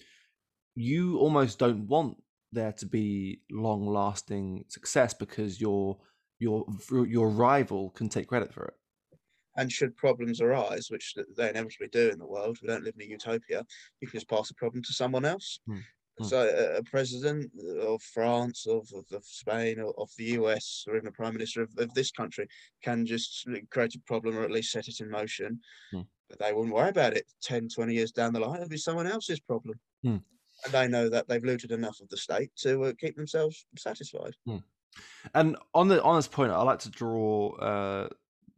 you 0.74 1.18
almost 1.18 1.58
don't 1.58 1.86
want 1.88 2.18
there 2.52 2.72
to 2.72 2.86
be 2.86 3.40
long-lasting 3.50 4.64
success 4.68 5.14
because 5.14 5.60
you're 5.60 5.96
your 6.38 6.66
your 6.90 7.30
rival 7.30 7.90
can 7.90 8.08
take 8.08 8.28
credit 8.28 8.52
for 8.52 8.64
it. 8.64 8.74
And 9.56 9.72
should 9.72 9.96
problems 9.96 10.40
arise, 10.40 10.88
which 10.90 11.14
they 11.36 11.48
inevitably 11.48 11.88
do 11.88 12.10
in 12.10 12.18
the 12.18 12.26
world, 12.26 12.58
we 12.60 12.68
don't 12.68 12.84
live 12.84 12.94
in 12.96 13.06
a 13.06 13.10
utopia. 13.10 13.64
You 14.00 14.08
can 14.08 14.18
just 14.18 14.28
pass 14.28 14.48
the 14.48 14.54
problem 14.54 14.82
to 14.82 14.92
someone 14.92 15.24
else. 15.24 15.60
Hmm. 15.66 15.78
hmm. 16.18 16.24
So 16.24 16.74
a, 16.76 16.82
president 16.82 17.50
of 17.80 18.02
France, 18.02 18.66
of, 18.66 18.86
of, 18.94 19.04
of 19.12 19.24
Spain, 19.24 19.80
or 19.80 19.94
of 19.98 20.10
the 20.18 20.24
US, 20.42 20.84
or 20.86 20.96
even 20.96 21.08
a 21.08 21.12
prime 21.12 21.32
minister 21.32 21.62
of, 21.62 21.70
of, 21.78 21.94
this 21.94 22.10
country 22.10 22.46
can 22.84 23.06
just 23.06 23.48
create 23.70 23.94
a 23.94 24.00
problem 24.00 24.36
or 24.36 24.42
at 24.42 24.50
least 24.50 24.72
set 24.72 24.88
it 24.88 25.00
in 25.00 25.10
motion. 25.10 25.58
Hmm. 25.90 26.02
But 26.28 26.38
they 26.38 26.52
wouldn't 26.52 26.74
worry 26.74 26.90
about 26.90 27.16
it 27.16 27.24
10, 27.42 27.68
20 27.68 27.94
years 27.94 28.12
down 28.12 28.34
the 28.34 28.40
line. 28.40 28.56
It'll 28.56 28.68
be 28.68 28.76
someone 28.76 29.06
else's 29.06 29.40
problem. 29.40 29.80
Hmm. 30.02 30.16
And 30.64 30.72
they 30.72 30.88
know 30.88 31.08
that 31.08 31.28
they've 31.28 31.44
looted 31.44 31.72
enough 31.72 32.00
of 32.02 32.08
the 32.10 32.16
state 32.18 32.50
to 32.58 32.84
uh, 32.84 32.92
keep 33.00 33.16
themselves 33.16 33.64
satisfied. 33.78 34.34
And 35.34 35.56
on 35.74 35.88
the 35.88 36.02
on 36.02 36.16
this 36.16 36.28
point, 36.28 36.52
I 36.52 36.62
like 36.62 36.80
to 36.80 36.90
draw 36.90 37.56
uh, 37.56 38.08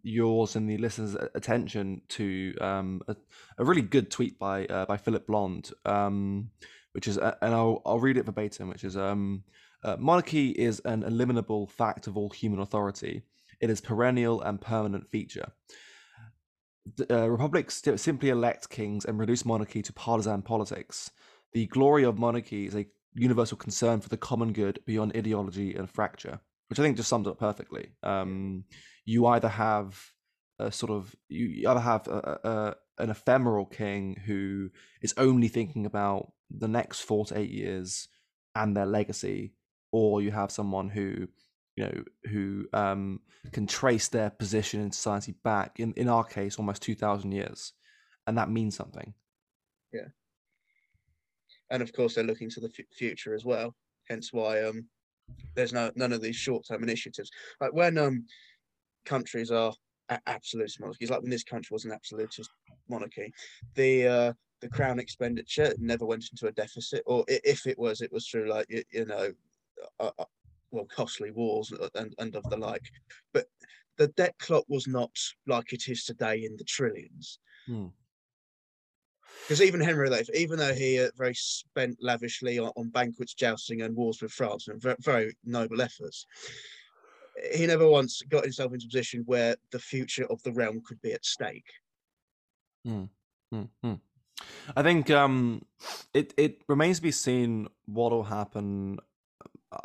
yours 0.03 0.57
and 0.57 0.69
the 0.69 0.79
listeners' 0.79 1.17
attention 1.35 2.03
to 2.09 2.55
um, 2.61 3.03
a, 3.09 3.17
a, 3.59 3.65
really 3.65 3.83
good 3.83 4.11
tweet 4.11 4.39
by 4.39 4.67
uh, 4.67 4.87
by 4.87 4.97
Philip 4.97 5.27
Blond, 5.27 5.73
um, 5.85 6.51
which 6.93 7.09
is, 7.09 7.19
uh, 7.19 7.35
and 7.43 7.55
I'll 7.55 7.83
I'll 7.85 7.99
read 7.99 8.17
it 8.17 8.27
verbatim, 8.27 8.69
which 8.69 8.85
is, 8.85 8.97
um, 8.97 9.45
uh, 9.85 9.97
monarchy 9.99 10.51
is 10.51 10.81
an 10.85 11.03
eliminable 11.03 11.67
fact 11.67 12.07
of 12.07 12.17
all 12.17 12.31
human 12.31 12.61
authority. 12.61 13.23
It 13.61 13.71
is 13.71 13.81
perennial 13.81 14.41
and 14.43 14.61
permanent 14.61 15.09
feature. 15.09 15.53
Uh, 17.11 17.29
republics 17.29 17.83
simply 17.97 18.31
elect 18.31 18.71
kings 18.71 19.05
and 19.05 19.19
reduce 19.19 19.45
monarchy 19.45 19.83
to 19.83 19.93
partisan 19.93 20.43
politics. 20.43 21.11
The 21.53 21.67
glory 21.67 22.05
of 22.05 22.19
monarchy 22.19 22.67
is 22.67 22.75
a 22.75 22.87
universal 23.15 23.57
concern 23.57 24.01
for 24.01 24.09
the 24.09 24.17
common 24.17 24.53
good 24.53 24.81
beyond 24.87 25.17
ideology 25.17 25.75
and 25.75 25.91
fracture, 25.91 26.41
which 26.69 26.79
I 26.79 26.83
think 26.83 26.97
just 26.97 27.09
sums 27.09 27.27
up 27.27 27.39
perfectly. 27.39 27.93
Um, 28.03 28.65
you 29.05 29.27
either 29.27 29.49
have 29.49 29.99
a 30.59 30.73
sort 30.73 30.91
of 30.91 31.15
you 31.29 31.69
either 31.69 31.81
have 31.81 32.07
a, 32.09 32.41
a, 32.99 33.03
an 33.03 33.11
ephemeral 33.11 33.67
king 33.67 34.21
who 34.27 34.71
is 35.03 35.15
only 35.17 35.49
thinking 35.49 35.87
about 35.87 36.33
the 36.51 36.69
next 36.69 37.01
four 37.01 37.25
to 37.27 37.39
eight 37.39 37.51
years 37.51 38.09
and 38.55 38.77
their 38.77 38.87
legacy, 38.87 39.55
or 39.93 40.21
you 40.21 40.31
have 40.31 40.51
someone 40.51 40.89
who 40.89 41.29
you 41.77 41.85
know 41.85 42.03
who 42.31 42.67
um, 42.73 43.21
can 43.53 43.67
trace 43.67 44.09
their 44.09 44.31
position 44.31 44.81
in 44.81 44.91
society 44.91 45.35
back 45.45 45.79
in 45.79 45.93
in 45.95 46.09
our 46.09 46.25
case 46.25 46.59
almost 46.59 46.83
two 46.83 46.95
thousand 46.95 47.33
years, 47.33 47.73
and 48.27 48.37
that 48.37 48.51
means 48.51 48.77
something. 48.77 49.15
Yeah, 49.93 50.09
and 51.71 51.83
of 51.83 51.93
course 51.93 52.15
they're 52.15 52.25
looking 52.25 52.51
to 52.51 52.61
the 52.61 52.71
f- 52.79 52.87
future 52.93 53.35
as 53.35 53.45
well. 53.45 53.75
Hence 54.09 54.33
why 54.33 54.63
um, 54.63 54.89
there's 55.55 55.73
no 55.73 55.91
none 55.95 56.13
of 56.13 56.23
these 56.23 56.37
short 56.37 56.67
term 56.67 56.83
initiatives. 56.83 57.31
Like 57.61 57.73
when 57.73 57.99
um 57.99 58.27
countries 59.05 59.51
are 59.51 59.73
absolute 60.27 60.73
monarchies, 60.81 61.11
like 61.11 61.21
when 61.21 61.31
this 61.31 61.45
country 61.45 61.75
was 61.75 61.85
an 61.85 61.93
absolutist 61.93 62.51
monarchy, 62.89 63.33
the 63.75 64.07
uh, 64.07 64.33
the 64.61 64.69
crown 64.69 64.99
expenditure 64.99 65.75
never 65.79 66.05
went 66.07 66.25
into 66.31 66.47
a 66.47 66.53
deficit, 66.53 67.03
or 67.07 67.25
if 67.29 67.67
it 67.67 67.79
was, 67.79 68.01
it 68.01 68.13
was 68.13 68.27
through 68.29 68.49
like 68.49 68.67
you, 68.69 68.83
you 68.91 69.05
know 69.05 69.33
uh, 70.01 70.11
uh, 70.19 70.25
well, 70.71 70.87
costly 70.87 71.31
wars 71.31 71.73
and, 71.95 72.15
and 72.19 72.37
of 72.37 72.45
the 72.51 72.57
like. 72.57 72.91
But 73.33 73.47
the 73.97 74.09
debt 74.09 74.35
clock 74.39 74.65
was 74.69 74.87
not 74.87 75.11
like 75.47 75.73
it 75.73 75.89
is 75.89 76.05
today 76.05 76.45
in 76.45 76.57
the 76.57 76.65
trillions. 76.65 77.39
Because 79.43 79.63
even 79.63 79.81
Henry 79.81 80.09
VIII, 80.09 80.29
even 80.35 80.59
though 80.59 80.75
he 80.75 81.01
uh, 81.01 81.09
very 81.17 81.35
spent 81.35 81.97
lavishly 82.03 82.59
on, 82.59 82.71
on, 82.77 82.91
banquets, 82.91 83.35
jousting, 83.35 83.83
and 83.83 83.97
wars 83.97 84.21
with 84.21 84.33
France, 84.33 84.69
and 84.69 84.81
very, 84.81 84.97
very 85.01 85.37
noble 85.45 85.81
efforts, 85.81 86.27
he 87.55 87.67
never 87.67 87.89
once 87.89 88.23
got 88.29 88.45
himself 88.45 88.73
into 88.73 88.85
a 88.85 88.89
position 88.89 89.23
where 89.27 89.57
the 89.73 89.79
future 89.79 90.27
of 90.27 90.43
the 90.43 90.53
realm 90.53 90.83
could 90.87 91.01
be 91.01 91.13
at 91.13 91.25
stake. 91.25 91.71
Hmm. 92.85 93.05
Hmm. 93.53 93.95
I 94.77 94.83
think 94.83 95.11
um, 95.11 95.63
it 96.15 96.35
it 96.37 96.63
remains 96.69 96.99
to 96.99 97.03
be 97.03 97.11
seen 97.11 97.69
what 97.87 98.13
will 98.13 98.25
happen 98.25 98.99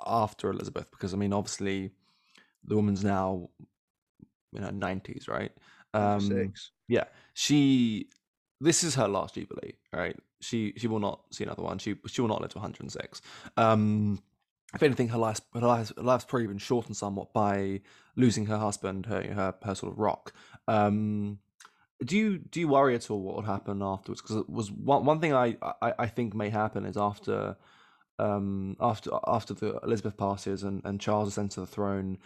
after 0.06 0.50
Elizabeth 0.50 0.90
because 0.92 1.14
I 1.14 1.18
mean 1.18 1.34
obviously 1.34 1.92
the 2.66 2.76
woman's 2.76 3.04
now 3.04 3.50
in 4.54 4.64
her 4.64 4.72
nineties, 4.72 5.28
right? 5.28 5.52
Um, 5.94 6.22
Six. 6.22 6.72
Yeah, 6.88 7.06
she. 7.34 8.10
This 8.64 8.84
is 8.84 8.96
her 8.96 9.08
last 9.10 9.36
jubilee, 9.36 9.74
right? 9.92 10.18
She 10.40 10.74
she 10.78 10.88
will 10.88 11.00
not 11.00 11.22
see 11.32 11.44
another 11.44 11.62
one. 11.64 11.80
She 11.80 11.96
she 12.08 12.22
will 12.22 12.30
not 12.30 12.42
live 12.42 12.52
to 12.52 12.60
106. 12.60 13.22
Um, 13.58 14.22
if 14.74 14.82
anything, 14.82 15.10
her 15.10 15.18
life 15.18 15.42
her 15.54 15.60
life 15.60 15.92
her 15.98 16.04
life's 16.04 16.26
probably 16.26 16.48
been 16.48 16.58
shortened 16.58 16.96
somewhat 16.96 17.34
by 17.34 17.82
losing 18.16 18.46
her 18.46 18.58
husband, 18.58 19.06
her 19.08 19.22
her, 19.22 19.54
her 19.64 19.76
sort 19.76 19.92
of 19.92 20.00
rock. 20.00 20.32
Um, 20.68 21.40
do 22.06 22.18
you 22.18 22.38
do 22.38 22.62
you 22.62 22.70
worry 22.70 22.96
at 22.96 23.12
all 23.12 23.22
what 23.22 23.36
would 23.36 23.46
happen 23.46 23.82
afterwards? 23.82 24.22
Because 24.22 24.38
it 24.38 24.50
was 24.50 24.72
one 24.72 25.04
one 25.04 25.20
thing 25.20 25.34
I, 25.34 25.58
I 25.82 25.94
I 26.00 26.08
think 26.08 26.34
may 26.34 26.50
happen 26.50 26.86
is 26.86 26.96
after 26.96 27.58
um, 28.18 28.78
after 28.80 29.12
after 29.28 29.54
the 29.54 29.78
Elizabeth 29.84 30.16
passes 30.16 30.64
and, 30.64 30.82
and 30.86 31.02
Charles 31.02 31.28
ascends 31.28 31.56
to 31.56 31.62
the 31.62 31.68
throne, 31.68 32.18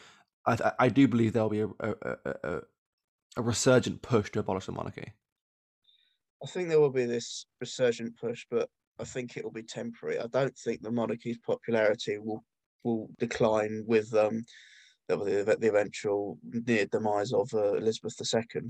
I, 0.46 0.72
I 0.80 0.90
do 0.90 1.08
believe 1.08 1.34
there'll 1.34 1.50
be 1.50 1.62
a, 1.62 1.70
a, 1.80 1.96
a, 2.44 2.62
a 3.38 3.42
resurgent 3.42 4.02
push 4.04 4.32
to 4.32 4.40
abolish 4.40 4.68
the 4.68 4.72
monarchy. 4.72 5.14
I 6.44 6.48
think 6.48 6.70
there 6.70 6.80
will 6.80 6.92
be 6.92 7.06
this 7.06 7.46
resurgent 7.60 8.18
push, 8.20 8.46
but 8.50 8.70
I 9.00 9.04
think 9.04 9.38
it 9.38 9.44
will 9.44 9.52
be 9.52 9.64
temporary. 9.64 10.20
I 10.20 10.28
don't 10.28 10.56
think 10.58 10.82
the 10.82 10.92
monarchy's 10.92 11.40
popularity 11.40 12.18
will 12.20 12.44
will 12.84 13.10
decline 13.20 13.84
with 13.88 14.14
um, 14.14 14.46
the, 15.08 15.58
the 15.60 15.68
eventual 15.68 16.38
near 16.44 16.86
demise 16.86 17.34
of 17.34 17.50
uh, 17.54 17.74
Elizabeth 17.74 18.16
II. 18.22 18.62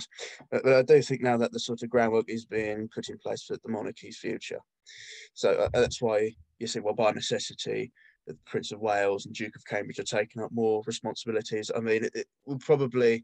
But, 0.52 0.64
but, 0.64 0.74
I 0.74 0.82
do 0.82 1.02
think 1.02 1.22
now 1.22 1.38
that 1.38 1.52
the 1.52 1.60
sort 1.60 1.84
of 1.84 1.90
groundwork 1.90 2.26
is 2.28 2.46
being 2.46 2.90
put 2.94 3.10
in 3.10 3.18
place 3.18 3.44
for 3.44 3.58
the 3.58 3.70
monarchy's 3.70 4.18
future. 4.18 4.60
So 5.34 5.52
uh, 5.52 5.70
that's 5.74 6.02
why 6.02 6.32
you 6.60 6.68
see, 6.68 6.80
well, 6.80 6.94
by 6.94 7.12
necessity, 7.12 7.92
the 8.28 8.38
Prince 8.46 8.72
of 8.72 8.80
Wales 8.80 9.26
and 9.26 9.34
Duke 9.34 9.56
of 9.56 9.66
Cambridge 9.66 10.00
are 10.00 10.04
taking 10.04 10.42
up 10.42 10.52
more 10.52 10.84
responsibilities. 10.86 11.72
I 11.76 11.80
mean, 11.80 12.06
it, 12.06 12.12
it 12.14 12.28
will 12.46 12.60
probably 12.60 13.24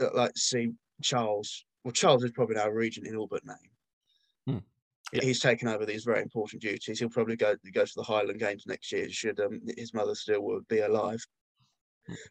uh, 0.00 0.08
like 0.14 0.36
see 0.36 0.70
Charles. 1.02 1.64
Well, 1.84 1.92
Charles 1.92 2.24
is 2.24 2.32
probably 2.32 2.56
now 2.56 2.68
regent 2.68 3.06
in 3.06 3.16
all 3.16 3.26
but 3.26 3.46
name. 3.46 3.56
Hmm. 4.46 4.64
Yeah. 5.12 5.22
He's 5.22 5.40
taken 5.40 5.68
over 5.68 5.84
these 5.84 6.04
very 6.04 6.22
important 6.22 6.62
duties. 6.62 6.98
He'll 6.98 7.10
probably 7.10 7.36
go 7.36 7.54
go 7.72 7.84
to 7.84 7.92
the 7.94 8.02
Highland 8.02 8.40
Games 8.40 8.64
next 8.66 8.90
year. 8.90 9.08
Should 9.10 9.38
um, 9.40 9.60
his 9.76 9.94
mother 9.94 10.14
still 10.14 10.42
would 10.42 10.66
be 10.68 10.80
alive. 10.80 11.24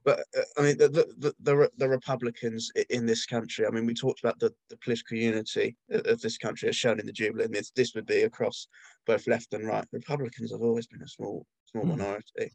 But 0.03 0.19
uh, 0.37 0.41
I 0.57 0.61
mean, 0.61 0.77
the, 0.77 0.89
the, 0.89 1.33
the, 1.39 1.69
the, 1.77 1.89
Republicans 1.89 2.71
in 2.91 3.05
this 3.05 3.25
country, 3.25 3.65
I 3.65 3.71
mean, 3.71 3.85
we 3.87 3.93
talked 3.93 4.19
about 4.19 4.37
the, 4.39 4.53
the 4.69 4.77
political 4.77 5.17
unity 5.17 5.75
of 5.89 6.21
this 6.21 6.37
country 6.37 6.69
as 6.69 6.75
shown 6.75 6.99
in 6.99 7.07
the 7.07 7.11
Jubilee, 7.11 7.47
this, 7.47 7.71
this 7.71 7.95
would 7.95 8.05
be 8.05 8.21
across 8.21 8.67
both 9.07 9.27
left 9.27 9.53
and 9.53 9.65
right. 9.65 9.85
Republicans 9.91 10.51
have 10.51 10.61
always 10.61 10.85
been 10.85 11.01
a 11.01 11.07
small 11.07 11.45
small 11.73 11.85
hmm. 11.85 11.91
minority. 11.91 12.51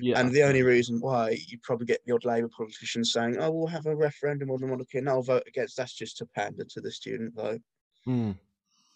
Yeah. 0.00 0.18
And 0.18 0.32
the 0.32 0.42
only 0.42 0.62
reason 0.62 0.98
why 1.00 1.38
you 1.48 1.58
probably 1.62 1.86
get 1.86 2.00
the 2.04 2.14
odd 2.14 2.24
Labour 2.24 2.50
politicians 2.56 3.12
saying, 3.12 3.36
oh, 3.38 3.50
we'll 3.50 3.66
have 3.68 3.86
a 3.86 3.94
referendum 3.94 4.50
on 4.50 4.60
the 4.60 4.66
monarchy 4.66 4.98
and 4.98 5.08
I'll 5.08 5.22
vote 5.22 5.44
against, 5.46 5.76
that's 5.76 5.94
just 5.94 6.16
to 6.18 6.26
pander 6.34 6.64
to 6.64 6.80
the 6.80 6.90
student 6.90 7.34
vote. 7.34 7.60
Mm. 8.08 8.36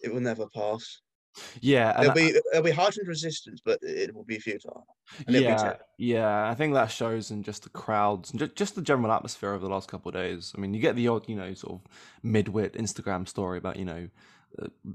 It 0.01 0.13
will 0.13 0.21
never 0.21 0.47
pass. 0.55 1.01
Yeah, 1.61 1.93
there'll 2.01 2.15
be 2.15 2.33
there'll 2.51 2.65
be 2.65 2.73
heightened 2.73 3.07
resistance, 3.07 3.61
but 3.65 3.79
it 3.83 4.13
will 4.13 4.25
be 4.25 4.41
futile. 4.41 4.87
yeah, 5.29 5.75
yeah, 5.97 6.49
I 6.49 6.55
think 6.55 6.75
that 6.75 6.91
shows 6.91 7.31
in 7.31 7.45
just 7.45 7.63
the 7.63 7.69
crowds 7.69 8.31
and 8.31 8.41
just, 8.41 8.57
just 8.57 8.75
the 8.75 8.83
general 8.83 9.13
atmosphere 9.13 9.51
over 9.51 9.65
the 9.65 9.73
last 9.73 9.89
couple 9.89 10.09
of 10.09 10.15
days. 10.15 10.53
I 10.57 10.61
mean, 10.61 10.75
you 10.75 10.81
get 10.81 10.97
the 10.97 11.07
odd, 11.07 11.29
you 11.29 11.37
know, 11.37 11.55
sort 11.55 11.75
of 11.75 11.81
mid-wit 12.25 12.73
Instagram 12.73 13.29
story 13.29 13.59
about 13.59 13.77
you 13.77 13.85
know 13.85 14.09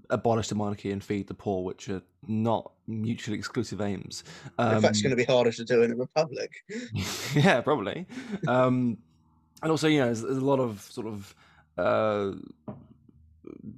abolish 0.10 0.50
the 0.50 0.56
monarchy 0.56 0.92
and 0.92 1.04
feed 1.04 1.28
the 1.28 1.34
poor, 1.34 1.64
which 1.64 1.90
are 1.90 2.02
not 2.28 2.72
mutually 2.88 3.38
exclusive 3.38 3.82
aims. 3.82 4.24
Um, 4.58 4.82
that's 4.82 5.02
going 5.02 5.12
to 5.12 5.16
be 5.16 5.24
harder 5.24 5.52
to 5.52 5.64
do 5.64 5.84
in 5.84 5.92
a 5.92 5.96
republic. 5.96 6.52
yeah, 7.36 7.62
probably. 7.62 8.06
Um, 8.48 8.98
and 9.62 9.72
also, 9.72 9.88
you 9.88 10.00
know, 10.00 10.06
there's, 10.06 10.22
there's, 10.22 10.38
a 10.38 10.46
lot 10.46 10.60
of 10.60 10.82
sort 10.82 11.08
of 11.08 11.36
uh, 11.78 12.32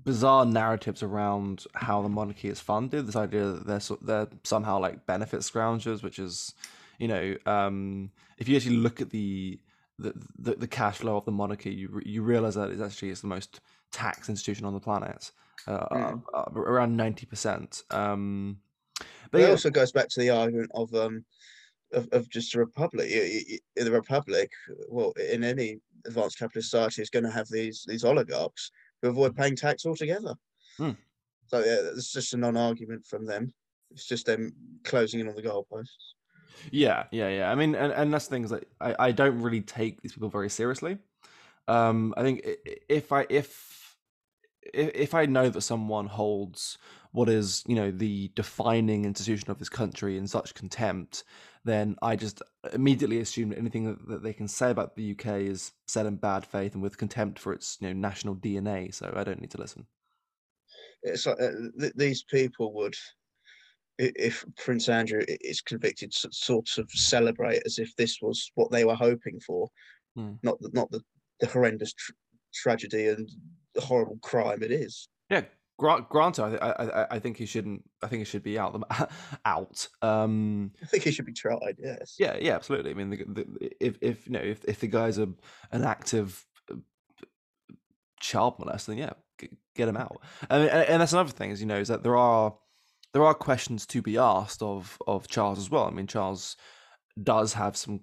bizarre 0.03 0.45
narratives 0.45 1.03
around 1.03 1.65
how 1.73 2.01
the 2.01 2.09
monarchy 2.09 2.49
is 2.49 2.59
funded. 2.59 3.07
This 3.07 3.15
idea 3.15 3.45
that 3.45 3.67
they're 3.67 3.97
they're 4.01 4.27
somehow 4.43 4.79
like 4.79 5.05
benefit 5.05 5.41
scroungers, 5.41 6.01
which 6.01 6.19
is, 6.19 6.53
you 6.97 7.07
know, 7.07 7.35
um, 7.45 8.11
if 8.37 8.47
you 8.47 8.55
actually 8.55 8.77
look 8.77 9.01
at 9.01 9.11
the 9.11 9.59
the, 9.97 10.13
the, 10.37 10.55
the 10.55 10.67
cash 10.67 10.97
flow 10.97 11.15
of 11.15 11.25
the 11.25 11.31
monarchy, 11.31 11.71
you 11.71 12.01
you 12.05 12.21
realize 12.21 12.55
that 12.55 12.69
it's 12.71 12.81
actually 12.81 13.11
it's 13.11 13.21
the 13.21 13.27
most 13.27 13.61
taxed 13.91 14.29
institution 14.29 14.65
on 14.65 14.73
the 14.73 14.79
planet, 14.79 15.31
uh, 15.67 15.87
mm. 15.91 16.23
uh, 16.33 16.51
around 16.53 16.95
ninety 16.95 17.25
percent. 17.25 17.83
Um, 17.91 18.57
but 19.31 19.41
it 19.41 19.45
yeah. 19.45 19.51
also 19.51 19.69
goes 19.69 19.91
back 19.91 20.09
to 20.09 20.19
the 20.19 20.29
argument 20.29 20.71
of 20.73 20.93
um 20.93 21.25
of, 21.91 22.07
of 22.11 22.29
just 22.29 22.55
a 22.55 22.59
republic. 22.59 23.09
In 23.11 23.85
the 23.85 23.91
republic, 23.91 24.51
well, 24.89 25.13
in 25.31 25.43
any 25.43 25.79
advanced 26.05 26.39
capitalist 26.39 26.71
society, 26.71 27.01
is 27.01 27.09
going 27.09 27.25
to 27.25 27.31
have 27.31 27.47
these 27.49 27.85
these 27.87 28.03
oligarchs 28.03 28.71
who 29.01 29.09
avoid 29.09 29.35
paying 29.35 29.55
tax 29.55 29.85
altogether. 29.85 30.35
Hmm. 30.77 30.91
So 31.47 31.59
yeah, 31.59 31.91
it's 31.95 32.11
just 32.11 32.33
a 32.33 32.37
non-argument 32.37 33.05
from 33.05 33.25
them. 33.25 33.53
It's 33.91 34.07
just 34.07 34.25
them 34.25 34.53
closing 34.83 35.19
in 35.19 35.27
on 35.27 35.35
the 35.35 35.43
goalposts. 35.43 36.13
Yeah, 36.71 37.03
yeah, 37.11 37.29
yeah. 37.29 37.51
I 37.51 37.55
mean, 37.55 37.75
and, 37.75 37.91
and 37.93 38.13
that's 38.13 38.27
things 38.27 38.49
that 38.49 38.65
I, 38.81 38.95
I 38.97 39.11
don't 39.11 39.41
really 39.41 39.61
take 39.61 40.01
these 40.01 40.13
people 40.13 40.29
very 40.29 40.49
seriously. 40.49 40.97
Um, 41.67 42.13
I 42.17 42.23
think 42.23 42.47
if 42.89 43.11
I 43.11 43.25
if 43.29 43.74
if 44.73 45.13
I 45.13 45.25
know 45.25 45.49
that 45.49 45.61
someone 45.61 46.07
holds 46.07 46.77
what 47.11 47.29
is 47.29 47.63
you 47.65 47.75
know 47.75 47.91
the 47.91 48.29
defining 48.35 49.05
institution 49.05 49.49
of 49.49 49.57
this 49.57 49.69
country 49.69 50.17
in 50.17 50.27
such 50.27 50.53
contempt, 50.53 51.23
then 51.63 51.95
I 52.01 52.15
just 52.15 52.41
immediately 52.73 53.19
assume 53.19 53.49
that 53.49 53.57
anything 53.57 53.97
that, 54.07 54.21
they 54.21 54.33
can 54.33 54.47
say 54.47 54.71
about 54.71 54.95
the 54.95 55.11
UK 55.11 55.41
is 55.41 55.71
said 55.87 56.05
in 56.05 56.17
bad 56.17 56.45
faith 56.45 56.73
and 56.73 56.83
with 56.83 56.97
contempt 56.97 57.39
for 57.39 57.53
its 57.53 57.77
you 57.79 57.87
know 57.87 57.93
national 57.93 58.35
DNA. 58.35 58.93
So 58.93 59.13
I 59.15 59.23
don't 59.23 59.39
need 59.39 59.51
to 59.51 59.59
listen. 59.59 59.85
It's 61.03 61.25
like 61.25 61.39
uh, 61.39 61.51
th- 61.79 61.93
these 61.95 62.23
people 62.23 62.73
would, 62.73 62.95
if 63.97 64.43
Prince 64.57 64.89
Andrew 64.89 65.21
is 65.27 65.61
convicted, 65.61 66.13
sort 66.13 66.77
of 66.77 66.89
celebrate 66.91 67.61
as 67.65 67.77
if 67.77 67.95
this 67.95 68.17
was 68.21 68.51
what 68.55 68.71
they 68.71 68.85
were 68.85 68.95
hoping 68.95 69.39
for, 69.39 69.69
hmm. 70.15 70.33
not 70.43 70.59
the, 70.59 70.69
not 70.73 70.89
the, 70.91 71.01
the 71.39 71.47
horrendous 71.47 71.93
tr- 71.93 72.13
tragedy 72.53 73.07
and 73.07 73.29
horrible 73.77 74.17
crime 74.21 74.63
it 74.63 74.71
is. 74.71 75.07
Yeah, 75.29 75.41
Grant, 75.77 76.07
Granted, 76.09 76.57
I, 76.61 76.69
I, 76.69 77.07
I 77.15 77.19
think 77.19 77.37
he 77.37 77.45
shouldn't. 77.45 77.83
I 78.01 78.07
think 78.07 78.19
he 78.19 78.25
should 78.25 78.43
be 78.43 78.57
out. 78.57 78.81
out. 79.45 79.87
Um, 80.01 80.71
I 80.81 80.85
think 80.85 81.03
he 81.03 81.11
should 81.11 81.25
be 81.25 81.33
tried. 81.33 81.75
Yes. 81.77 82.15
Yeah. 82.17 82.37
Yeah. 82.39 82.55
Absolutely. 82.55 82.91
I 82.91 82.93
mean, 82.93 83.09
the, 83.09 83.25
the, 83.27 83.71
if 83.81 83.97
if 84.01 84.25
you 84.25 84.33
know 84.33 84.39
if 84.39 84.63
if 84.65 84.79
the 84.79 84.87
guy's 84.87 85.17
a 85.17 85.29
an 85.71 85.83
active 85.83 86.45
uh, 86.71 86.75
child 88.21 88.57
molester, 88.57 88.87
then 88.87 88.97
yeah, 88.99 89.13
get 89.75 89.89
him 89.89 89.97
out. 89.97 90.21
And 90.49 90.69
and 90.69 91.01
that's 91.01 91.13
another 91.13 91.31
thing 91.31 91.51
is 91.51 91.59
you 91.59 91.67
know 91.67 91.79
is 91.79 91.89
that 91.89 92.03
there 92.03 92.15
are 92.15 92.55
there 93.13 93.25
are 93.25 93.33
questions 93.33 93.85
to 93.87 94.01
be 94.01 94.17
asked 94.17 94.61
of 94.61 94.97
of 95.07 95.27
Charles 95.27 95.59
as 95.59 95.69
well. 95.69 95.85
I 95.85 95.89
mean, 95.89 96.07
Charles 96.07 96.55
does 97.21 97.53
have 97.53 97.75
some 97.75 98.01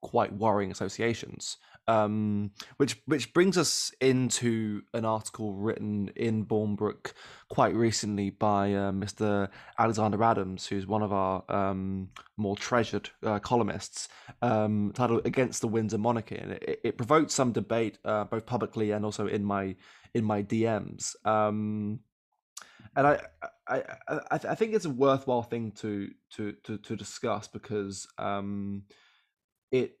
quite 0.00 0.32
worrying 0.32 0.70
associations. 0.70 1.58
Um, 1.90 2.52
which 2.76 3.00
which 3.06 3.32
brings 3.32 3.58
us 3.58 3.92
into 4.00 4.82
an 4.94 5.04
article 5.04 5.54
written 5.54 6.12
in 6.14 6.46
Bournbrook 6.46 7.12
quite 7.48 7.74
recently 7.74 8.30
by 8.30 8.72
uh, 8.74 8.92
Mr. 8.92 9.48
Alexander 9.76 10.22
Adams, 10.22 10.68
who's 10.68 10.86
one 10.86 11.02
of 11.02 11.12
our 11.12 11.42
um, 11.48 12.10
more 12.36 12.56
treasured 12.56 13.10
uh, 13.24 13.40
columnists, 13.40 14.08
um, 14.40 14.92
titled 14.94 15.26
"Against 15.26 15.62
the 15.62 15.68
Windsor 15.68 15.98
Monarchy," 15.98 16.36
and 16.36 16.52
it, 16.52 16.80
it 16.84 16.96
provoked 16.96 17.32
some 17.32 17.50
debate 17.50 17.98
uh, 18.04 18.22
both 18.24 18.46
publicly 18.46 18.92
and 18.92 19.04
also 19.04 19.26
in 19.26 19.44
my 19.44 19.74
in 20.14 20.24
my 20.24 20.44
DMs. 20.44 21.16
Um, 21.26 22.00
and 22.94 23.06
I, 23.06 23.20
I, 23.68 23.82
I, 24.08 24.22
I 24.30 24.54
think 24.54 24.74
it's 24.74 24.84
a 24.84 24.90
worthwhile 24.90 25.42
thing 25.42 25.72
to 25.72 26.08
to 26.34 26.52
to, 26.64 26.78
to 26.78 26.94
discuss 26.94 27.48
because 27.48 28.06
um, 28.16 28.84
it 29.72 29.99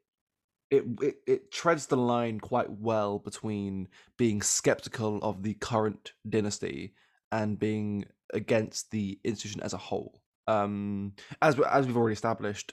it, 0.70 0.84
it 1.02 1.16
it 1.26 1.52
treads 1.52 1.86
the 1.86 1.96
line 1.96 2.38
quite 2.38 2.70
well 2.70 3.18
between 3.18 3.88
being 4.16 4.40
skeptical 4.40 5.18
of 5.22 5.42
the 5.42 5.54
current 5.54 6.12
dynasty 6.28 6.94
and 7.32 7.58
being 7.58 8.04
against 8.32 8.90
the 8.90 9.18
institution 9.24 9.62
as 9.62 9.72
a 9.72 9.78
whole. 9.78 10.22
Um, 10.46 11.14
as 11.42 11.58
as 11.58 11.86
we've 11.86 11.96
already 11.96 12.12
established, 12.14 12.72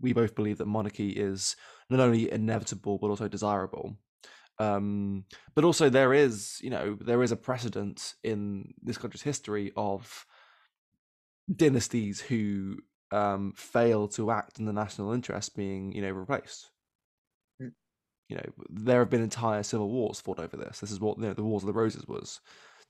we 0.00 0.12
both 0.12 0.34
believe 0.34 0.58
that 0.58 0.66
monarchy 0.66 1.10
is 1.10 1.56
not 1.90 2.00
only 2.00 2.30
inevitable 2.30 2.98
but 2.98 3.08
also 3.08 3.28
desirable. 3.28 3.96
Um, 4.58 5.24
but 5.54 5.64
also 5.64 5.90
there 5.90 6.14
is, 6.14 6.58
you 6.62 6.70
know, 6.70 6.96
there 6.98 7.22
is 7.22 7.30
a 7.30 7.36
precedent 7.36 8.14
in 8.24 8.72
this 8.82 8.96
country's 8.96 9.22
history 9.22 9.72
of 9.76 10.24
dynasties 11.54 12.20
who 12.20 12.78
um, 13.12 13.52
fail 13.54 14.08
to 14.08 14.30
act 14.30 14.58
in 14.58 14.64
the 14.64 14.72
national 14.72 15.12
interest 15.12 15.54
being, 15.54 15.92
you 15.92 16.00
know, 16.00 16.10
replaced 16.10 16.70
you 18.28 18.36
know, 18.36 18.44
there 18.68 19.00
have 19.00 19.10
been 19.10 19.22
entire 19.22 19.62
civil 19.62 19.88
wars 19.88 20.20
fought 20.20 20.40
over 20.40 20.56
this. 20.56 20.80
This 20.80 20.90
is 20.90 21.00
what 21.00 21.18
you 21.18 21.24
know, 21.24 21.34
the 21.34 21.44
Wars 21.44 21.62
of 21.62 21.68
the 21.68 21.72
Roses 21.72 22.06
was, 22.08 22.40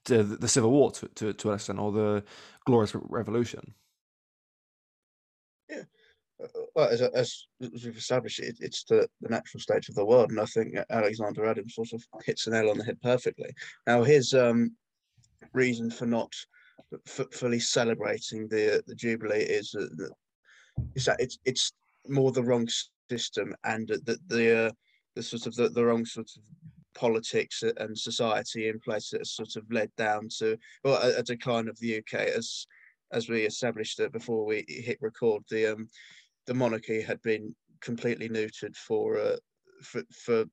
the, 0.05 0.23
the 0.23 0.47
Civil 0.47 0.71
War 0.71 0.91
to, 0.91 1.07
to, 1.07 1.33
to 1.33 1.49
an 1.49 1.55
extent, 1.55 1.79
or 1.79 1.91
the 1.91 2.23
Glorious 2.65 2.95
Revolution. 2.95 3.73
Yeah, 5.69 5.83
uh, 6.41 6.45
uh, 6.45 6.61
well, 6.75 6.89
as, 6.89 7.01
as, 7.01 7.47
we've 7.59 7.97
established, 7.97 8.39
it, 8.39 8.57
it's 8.59 8.83
the, 8.85 9.07
the 9.21 9.29
natural 9.29 9.61
state 9.61 9.89
of 9.89 9.95
the 9.95 10.05
world, 10.05 10.31
and 10.31 10.39
I 10.39 10.45
think 10.45 10.75
Alexander 10.89 11.45
Adams 11.45 11.75
sort 11.75 11.93
of 11.93 12.03
hits 12.25 12.45
the 12.45 12.51
nail 12.51 12.69
on 12.69 12.77
the 12.77 12.85
head 12.85 13.01
perfectly. 13.01 13.49
Now, 13.85 14.03
his 14.03 14.33
um, 14.33 14.75
reason 15.53 15.91
for 15.91 16.05
not 16.05 16.33
f- 17.07 17.31
fully 17.31 17.59
celebrating 17.59 18.47
the 18.47 18.83
the 18.87 18.95
Jubilee 18.95 19.41
is 19.41 19.71
that, 19.71 19.89
that 19.97 21.15
it's 21.19 21.37
it's 21.45 21.73
more 22.07 22.31
the 22.31 22.43
wrong 22.43 22.67
system, 23.09 23.55
and 23.63 23.87
that 24.05 24.19
the 24.27 24.67
uh, 24.67 24.71
the 25.17 25.23
sort 25.23 25.47
of 25.47 25.55
the, 25.55 25.69
the 25.69 25.83
wrong 25.83 26.05
sort 26.05 26.29
of 26.37 26.43
politics 26.93 27.63
and 27.63 27.97
society 27.97 28.69
in 28.69 28.79
place 28.79 29.09
that 29.09 29.19
has 29.19 29.31
sort 29.33 29.55
of 29.55 29.63
led 29.71 29.89
down 29.97 30.27
to 30.39 30.57
well 30.83 30.99
a, 31.01 31.19
a 31.19 31.23
decline 31.23 31.67
of 31.67 31.77
the 31.79 31.97
UK 31.97 32.13
as 32.13 32.65
as 33.11 33.29
we 33.29 33.41
established 33.41 33.99
it 33.99 34.11
before 34.11 34.45
we 34.45 34.63
hit 34.67 34.97
record 35.01 35.43
the 35.49 35.73
um 35.73 35.87
the 36.45 36.53
monarchy 36.53 37.01
had 37.01 37.21
been 37.21 37.55
completely 37.81 38.29
neutered 38.29 38.75
for 38.75 39.17
uh, 39.17 39.35
for, 39.83 40.01
for 40.11 40.45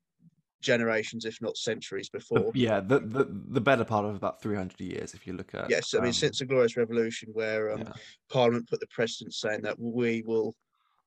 generations 0.60 1.26
if 1.26 1.38
not 1.42 1.56
centuries 1.56 2.08
before. 2.08 2.50
yeah 2.54 2.80
the, 2.80 3.00
the 3.00 3.26
the 3.50 3.60
better 3.60 3.84
part 3.84 4.04
of 4.04 4.14
about 4.14 4.40
300 4.40 4.80
years 4.80 5.12
if 5.14 5.26
you 5.26 5.34
look 5.34 5.54
at 5.54 5.68
yes 5.68 5.94
i 5.94 5.98
mean 5.98 6.08
um, 6.08 6.12
since 6.12 6.38
the 6.38 6.46
glorious 6.46 6.76
revolution 6.76 7.28
where 7.32 7.72
um, 7.72 7.80
yeah. 7.80 7.92
parliament 8.30 8.68
put 8.68 8.80
the 8.80 8.86
precedent 8.88 9.34
saying 9.34 9.60
that 9.62 9.78
we 9.78 10.22
will 10.26 10.54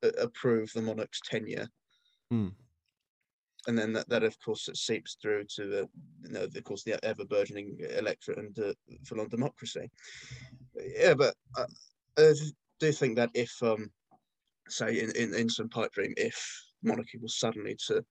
uh, 0.04 0.10
approve 0.20 0.72
the 0.74 0.82
monarch's 0.82 1.22
tenure. 1.28 1.68
Mm 2.32 2.52
and 3.66 3.78
then 3.78 3.94
that, 3.94 4.08
that 4.10 4.24
of 4.24 4.38
course 4.40 4.70
seeps 4.74 5.18
through 5.22 5.46
to 5.56 5.68
the 5.68 5.90
you 6.24 6.32
know 6.32 6.44
of 6.44 6.64
course 6.64 6.84
the 6.84 7.04
ever 7.04 7.26
burgeoning 7.26 7.78
electorate 7.98 8.38
and 8.38 8.58
uh, 8.60 8.74
full 9.06 9.22
on 9.22 9.30
democracy. 9.30 9.90
Yeah, 10.76 11.16
but 11.16 11.36
I, 11.56 11.66
I, 12.18 12.34
do 12.80 12.92
think 12.92 13.16
that 13.16 13.32
if 13.34 13.52
um, 13.64 13.90
say 14.70 15.00
in, 15.00 15.12
in 15.16 15.34
in 15.34 15.50
some 15.50 15.70
pipe 15.70 15.92
dream, 15.92 16.14
if 16.18 16.64
monarchy 16.84 17.18
was 17.18 17.40
suddenly 17.40 17.76
to 17.88 18.04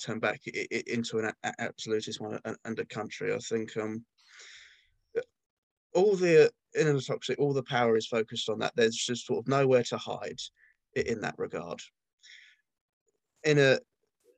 turn 0.00 0.20
back 0.20 0.40
into 0.86 1.18
an 1.18 1.32
absolutist 1.58 2.20
one 2.20 2.38
and 2.64 2.78
a 2.78 2.84
country, 2.86 3.34
I 3.34 3.38
think 3.38 3.76
um, 3.76 4.04
all 5.94 6.16
the 6.16 6.50
in 6.74 6.88
an 6.88 6.96
autocracy, 6.96 7.34
all 7.38 7.52
the 7.52 7.62
power 7.64 7.96
is 7.96 8.06
focused 8.06 8.48
on 8.48 8.58
that. 8.60 8.72
There's 8.76 8.96
just 8.96 9.26
sort 9.26 9.40
of 9.40 9.48
nowhere 9.48 9.82
to 9.84 9.96
hide 9.98 10.40
in 10.94 11.20
that 11.20 11.34
regard. 11.36 11.80
In 13.44 13.58
a 13.58 13.78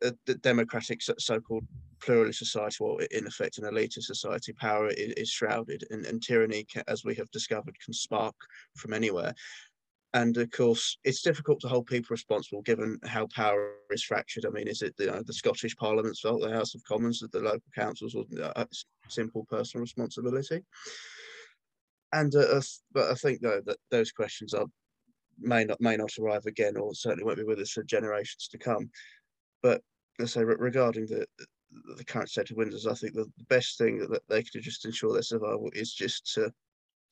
a 0.04 0.34
democratic 0.34 1.00
so-called 1.02 1.66
pluralist 2.00 2.38
society, 2.38 2.76
or 2.80 3.00
in 3.02 3.26
effect 3.26 3.58
an 3.58 3.64
elitist 3.64 4.04
society, 4.04 4.52
power 4.52 4.88
is, 4.88 5.12
is 5.16 5.30
shrouded, 5.30 5.84
and, 5.90 6.06
and 6.06 6.22
tyranny, 6.22 6.66
as 6.88 7.04
we 7.04 7.14
have 7.14 7.30
discovered, 7.30 7.78
can 7.84 7.94
spark 7.94 8.34
from 8.76 8.92
anywhere. 8.92 9.34
And 10.12 10.36
of 10.36 10.48
course, 10.52 10.96
it's 11.02 11.22
difficult 11.22 11.60
to 11.60 11.68
hold 11.68 11.86
people 11.86 12.08
responsible 12.10 12.62
given 12.62 13.00
how 13.04 13.26
power 13.34 13.72
is 13.90 14.04
fractured. 14.04 14.46
I 14.46 14.50
mean, 14.50 14.68
is 14.68 14.80
it 14.82 14.94
you 14.98 15.06
know, 15.06 15.22
the 15.26 15.32
Scottish 15.32 15.74
Parliament's 15.74 16.20
fault, 16.20 16.40
the 16.40 16.52
House 16.52 16.76
of 16.76 16.84
Commons, 16.84 17.20
the 17.20 17.40
local 17.40 17.62
councils, 17.74 18.14
or 18.14 18.24
uh, 18.40 18.64
simple 19.08 19.44
personal 19.50 19.82
responsibility? 19.82 20.62
And 22.12 22.32
uh, 22.36 22.60
but 22.92 23.10
I 23.10 23.14
think 23.14 23.40
though 23.40 23.60
that 23.66 23.78
those 23.90 24.12
questions 24.12 24.54
are 24.54 24.66
may 25.40 25.64
not 25.64 25.80
may 25.80 25.96
not 25.96 26.12
arrive 26.20 26.46
again, 26.46 26.76
or 26.76 26.94
certainly 26.94 27.24
won't 27.24 27.38
be 27.38 27.44
with 27.44 27.58
us 27.58 27.72
for 27.72 27.82
generations 27.82 28.46
to 28.52 28.58
come. 28.58 28.88
But 29.64 29.82
let's 30.18 30.32
say 30.32 30.44
regarding 30.44 31.06
the 31.06 31.26
the 31.96 32.04
current 32.04 32.30
state 32.30 32.50
of 32.50 32.56
Windsor, 32.56 32.90
I 32.90 32.94
think 32.94 33.14
the 33.14 33.30
best 33.48 33.78
thing 33.78 33.98
that 33.98 34.22
they 34.28 34.42
could 34.42 34.62
just 34.62 34.84
ensure 34.84 35.12
their 35.12 35.22
survival 35.22 35.70
is 35.74 35.92
just 35.92 36.32
to 36.34 36.52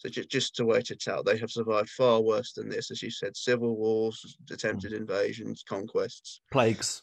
so 0.03 0.09
just, 0.09 0.31
just 0.31 0.57
to 0.57 0.65
wait 0.65 0.91
it 0.91 1.07
out. 1.07 1.25
They 1.25 1.39
have 1.39 1.51
survived 1.51 1.91
far 1.91 2.21
worse 2.21 2.53
than 2.53 2.69
this, 2.69 2.91
as 2.91 3.03
you 3.03 3.11
said, 3.11 3.37
civil 3.37 3.77
wars, 3.77 4.37
attempted 4.51 4.93
invasions, 4.93 5.63
conquests, 5.69 6.41
plagues, 6.51 7.03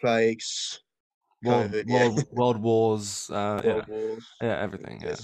plagues, 0.00 0.80
world, 1.42 1.72
COVID, 1.72 1.88
world, 1.88 2.16
yeah. 2.16 2.22
world 2.30 2.62
wars, 2.62 3.30
uh, 3.32 3.60
world 3.64 3.84
yeah. 3.88 3.94
wars, 3.94 4.26
yeah, 4.40 4.60
everything. 4.60 5.00
Yeah, 5.02 5.16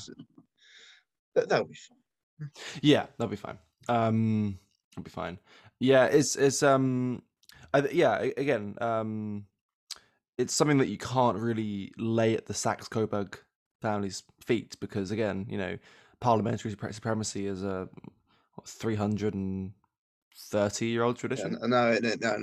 that, 1.36 1.48
that'll 1.48 1.66
be 1.66 1.74
fine. 1.74 2.50
Yeah, 2.80 3.06
that'll 3.18 3.30
be 3.30 3.36
fine. 3.36 3.58
Um, 3.88 4.58
that'll 4.90 5.04
be 5.04 5.10
fine. 5.10 5.38
Yeah, 5.78 6.06
it's 6.06 6.34
it's 6.34 6.64
um, 6.64 7.22
I, 7.72 7.86
yeah. 7.92 8.18
Again, 8.36 8.74
um, 8.80 9.46
it's 10.38 10.54
something 10.54 10.78
that 10.78 10.88
you 10.88 10.98
can't 10.98 11.38
really 11.38 11.92
lay 11.98 12.34
at 12.34 12.46
the 12.46 12.54
Saxe 12.54 12.88
Coburg 12.88 13.38
family's 13.80 14.22
feet 14.44 14.76
because, 14.80 15.10
again, 15.10 15.46
you 15.48 15.58
know, 15.58 15.76
parliamentary 16.20 16.70
supremacy 16.70 17.46
is 17.46 17.62
a 17.62 17.88
330 18.66 20.86
year 20.86 21.02
old 21.02 21.16
tradition. 21.16 21.58
And, 21.60 21.70
now, 21.70 21.96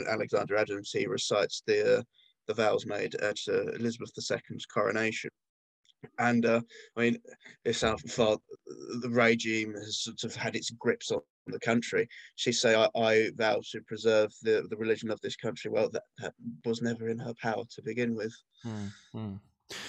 Alexander 0.10 0.58
Adams 0.58 0.92
he 0.92 1.08
recites 1.08 1.64
the 1.66 2.00
uh, 2.00 2.04
the 2.48 2.54
vows 2.54 2.86
made 2.86 3.16
at 3.16 3.38
uh, 3.48 3.72
Elizabeth 3.74 4.12
II's 4.18 4.66
coronation. 4.66 5.30
And 6.18 6.46
uh, 6.46 6.62
I 6.98 7.02
mean, 7.02 7.18
it's 7.66 7.82
how 7.82 7.98
far 8.08 8.38
the 9.02 9.10
regime 9.10 9.74
has 9.74 10.02
sort 10.02 10.24
of 10.24 10.36
had 10.36 10.56
its 10.56 10.70
grips 10.72 11.12
on 11.12 11.20
the 11.52 11.60
country. 11.60 12.08
She 12.36 12.52
say, 12.52 12.76
I, 12.76 12.90
I 12.96 13.32
vow 13.36 13.62
to 13.72 13.82
preserve 13.82 14.34
the, 14.42 14.66
the 14.70 14.78
religion 14.78 15.12
of 15.12 15.22
this 15.22 15.36
country. 15.36 15.72
Well, 15.72 15.90
that, 15.90 16.04
that 16.20 16.34
was 16.66 16.82
never 16.82 17.10
in 17.10 17.20
her 17.20 17.34
power 17.42 17.64
to 17.70 17.82
begin 17.82 18.16
with. 18.16 18.36
Mm-hmm. 18.66 19.36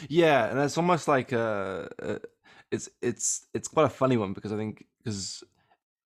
Yeah, 0.08 0.46
and 0.46 0.58
it's 0.58 0.76
almost 0.76 1.08
like 1.08 1.32
uh, 1.32 1.88
uh, 2.02 2.18
it's 2.70 2.88
it's 3.00 3.46
it's 3.54 3.68
quite 3.68 3.86
a 3.86 3.90
funny 3.90 4.16
one 4.16 4.32
because 4.32 4.52
I 4.52 4.56
think 4.56 4.86
because 5.02 5.42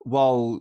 while 0.00 0.60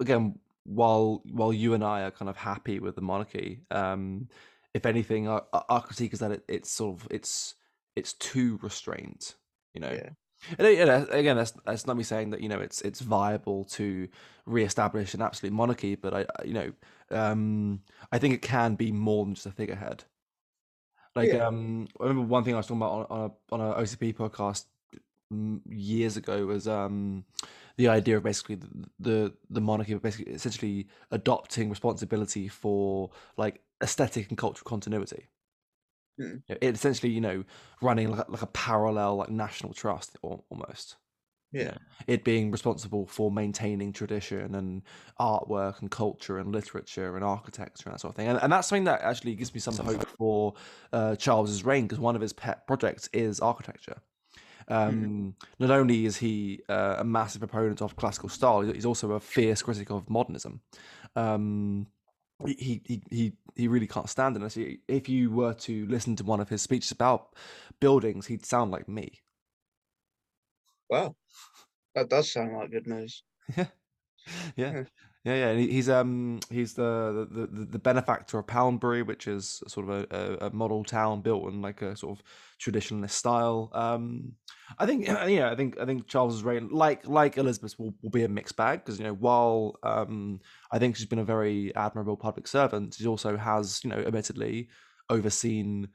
again 0.00 0.38
while 0.64 1.22
while 1.30 1.52
you 1.52 1.74
and 1.74 1.82
I 1.82 2.02
are 2.02 2.10
kind 2.10 2.28
of 2.28 2.36
happy 2.36 2.78
with 2.78 2.94
the 2.94 3.00
monarchy, 3.00 3.62
um, 3.70 4.28
if 4.74 4.86
anything, 4.86 5.28
our, 5.28 5.44
our 5.52 5.82
critique 5.82 6.12
is 6.12 6.20
that 6.20 6.32
it, 6.32 6.44
it's 6.48 6.70
sort 6.70 7.00
of 7.00 7.08
it's 7.10 7.54
it's 7.96 8.12
too 8.14 8.58
restrained. 8.62 9.34
You 9.74 9.80
know, 9.80 9.92
yeah. 9.92 10.10
And 10.58 10.66
again, 11.10 11.36
that's 11.36 11.52
that's 11.64 11.86
not 11.86 11.96
me 11.96 12.02
saying 12.02 12.30
that 12.30 12.40
you 12.40 12.48
know 12.48 12.60
it's 12.60 12.80
it's 12.82 13.00
viable 13.00 13.64
to 13.66 14.08
reestablish 14.46 15.14
an 15.14 15.22
absolute 15.22 15.52
monarchy, 15.52 15.94
but 15.94 16.14
I 16.14 16.26
you 16.44 16.54
know 16.54 16.72
um, 17.10 17.80
I 18.12 18.18
think 18.18 18.34
it 18.34 18.42
can 18.42 18.74
be 18.74 18.92
more 18.92 19.24
than 19.24 19.34
just 19.34 19.46
a 19.46 19.50
figurehead. 19.50 20.04
Like 21.14 21.32
yeah. 21.32 21.46
um, 21.46 21.88
I 22.00 22.04
remember 22.04 22.28
one 22.28 22.44
thing 22.44 22.54
I 22.54 22.58
was 22.58 22.66
talking 22.66 22.82
about 22.82 23.10
on, 23.10 23.32
on 23.50 23.60
a 23.60 23.64
on 23.64 23.72
a 23.72 23.82
OCP 23.82 24.14
podcast 24.14 24.64
mm, 25.32 25.60
years 25.68 26.16
ago 26.16 26.46
was 26.46 26.68
um, 26.68 27.24
the 27.76 27.88
idea 27.88 28.16
of 28.16 28.22
basically 28.22 28.56
the, 28.56 28.68
the 28.98 29.34
the 29.50 29.60
monarchy 29.60 29.94
basically 29.94 30.32
essentially 30.32 30.86
adopting 31.10 31.68
responsibility 31.68 32.48
for 32.48 33.10
like 33.36 33.60
aesthetic 33.82 34.28
and 34.28 34.38
cultural 34.38 34.68
continuity. 34.68 35.28
Mm. 36.20 36.42
It 36.48 36.74
essentially, 36.74 37.12
you 37.12 37.20
know, 37.20 37.44
running 37.80 38.10
like 38.10 38.28
a, 38.28 38.30
like 38.30 38.42
a 38.42 38.46
parallel 38.46 39.16
like 39.16 39.30
national 39.30 39.72
trust 39.72 40.18
or, 40.22 40.42
almost. 40.50 40.96
Yeah. 41.52 41.74
it 42.06 42.22
being 42.22 42.52
responsible 42.52 43.06
for 43.06 43.28
maintaining 43.32 43.92
tradition 43.92 44.54
and 44.54 44.82
artwork 45.18 45.80
and 45.80 45.90
culture 45.90 46.38
and 46.38 46.52
literature 46.52 47.16
and 47.16 47.24
architecture 47.24 47.88
and 47.88 47.94
that 47.94 48.00
sort 48.00 48.12
of 48.12 48.16
thing. 48.16 48.28
And, 48.28 48.38
and 48.40 48.52
that's 48.52 48.68
something 48.68 48.84
that 48.84 49.02
actually 49.02 49.34
gives 49.34 49.52
me 49.52 49.58
some 49.58 49.74
hope 49.74 50.06
for 50.16 50.54
uh, 50.92 51.16
Charles's 51.16 51.64
reign 51.64 51.88
because 51.88 51.98
one 51.98 52.14
of 52.14 52.22
his 52.22 52.32
pet 52.32 52.68
projects 52.68 53.08
is 53.12 53.40
architecture. 53.40 53.96
Um, 54.68 55.34
Not 55.58 55.72
only 55.72 56.06
is 56.06 56.16
he 56.18 56.60
uh, 56.68 56.96
a 56.98 57.04
massive 57.04 57.40
proponent 57.40 57.82
of 57.82 57.96
classical 57.96 58.28
style, 58.28 58.60
he's 58.60 58.86
also 58.86 59.12
a 59.12 59.20
fierce 59.20 59.62
critic 59.62 59.90
of 59.90 60.08
modernism. 60.08 60.60
Um, 61.16 61.88
he, 62.46 62.82
he 62.84 63.02
he 63.10 63.32
he 63.56 63.68
really 63.68 63.86
can't 63.86 64.08
stand 64.08 64.36
it. 64.36 64.50
So 64.50 64.64
if 64.88 65.08
you 65.08 65.30
were 65.30 65.54
to 65.54 65.86
listen 65.86 66.16
to 66.16 66.24
one 66.24 66.40
of 66.40 66.48
his 66.48 66.62
speeches 66.62 66.90
about 66.92 67.34
buildings, 67.80 68.26
he'd 68.26 68.46
sound 68.46 68.70
like 68.70 68.88
me. 68.88 69.20
Wow. 70.90 71.16
That 71.94 72.10
does 72.10 72.32
sound 72.32 72.54
like 72.54 72.70
good 72.72 72.86
news. 72.86 73.24
Yeah, 73.56 73.66
yeah, 74.56 74.84
Yeah. 75.24 75.34
yeah, 75.34 75.48
and 75.48 75.60
He's 75.60 75.88
um 75.90 76.40
he's 76.50 76.74
the 76.74 77.28
the, 77.30 77.46
the, 77.46 77.64
the 77.66 77.78
benefactor 77.78 78.38
of 78.38 78.46
Poundbury, 78.46 79.02
which 79.02 79.28
is 79.28 79.62
sort 79.68 79.88
of 79.88 80.06
a, 80.10 80.16
a, 80.44 80.46
a 80.46 80.50
model 80.50 80.82
town 80.82 81.20
built 81.20 81.52
in 81.52 81.60
like 81.60 81.82
a 81.82 81.94
sort 81.94 82.18
of 82.18 82.24
traditionalist 82.58 83.10
style. 83.10 83.70
Um, 83.74 84.32
I 84.78 84.86
think 84.86 85.06
yeah, 85.08 85.50
I 85.50 85.56
think 85.56 85.78
I 85.78 85.84
think 85.84 86.06
Charles's 86.06 86.42
reign, 86.42 86.68
like 86.70 87.06
like 87.06 87.36
Elizabeth, 87.36 87.78
will, 87.78 87.94
will 88.02 88.10
be 88.10 88.24
a 88.24 88.28
mixed 88.28 88.56
bag 88.56 88.82
because 88.84 88.98
you 88.98 89.04
know 89.04 89.12
while 89.14 89.76
um 89.82 90.40
I 90.72 90.78
think 90.78 90.96
she's 90.96 91.06
been 91.06 91.18
a 91.18 91.24
very 91.24 91.74
admirable 91.76 92.16
public 92.16 92.46
servant, 92.46 92.94
she 92.94 93.06
also 93.06 93.36
has 93.36 93.80
you 93.84 93.90
know 93.90 93.98
admittedly 93.98 94.68
overseen 95.10 95.88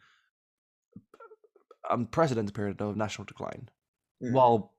unprecedented 1.89 2.53
period 2.53 2.81
of 2.81 2.95
national 2.97 3.25
decline 3.25 3.69
Mm. 4.23 4.31
while 4.31 4.73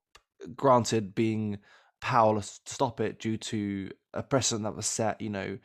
granted 0.55 1.15
being 1.15 1.59
powerless 2.01 2.61
to 2.65 2.75
stop 2.75 3.01
it 3.01 3.19
due 3.19 3.37
to 3.37 3.91
a 4.15 4.23
precedent 4.23 4.65
that 4.65 4.77
was 4.77 4.87
set, 4.87 5.21
you 5.21 5.31
know, 5.31 5.59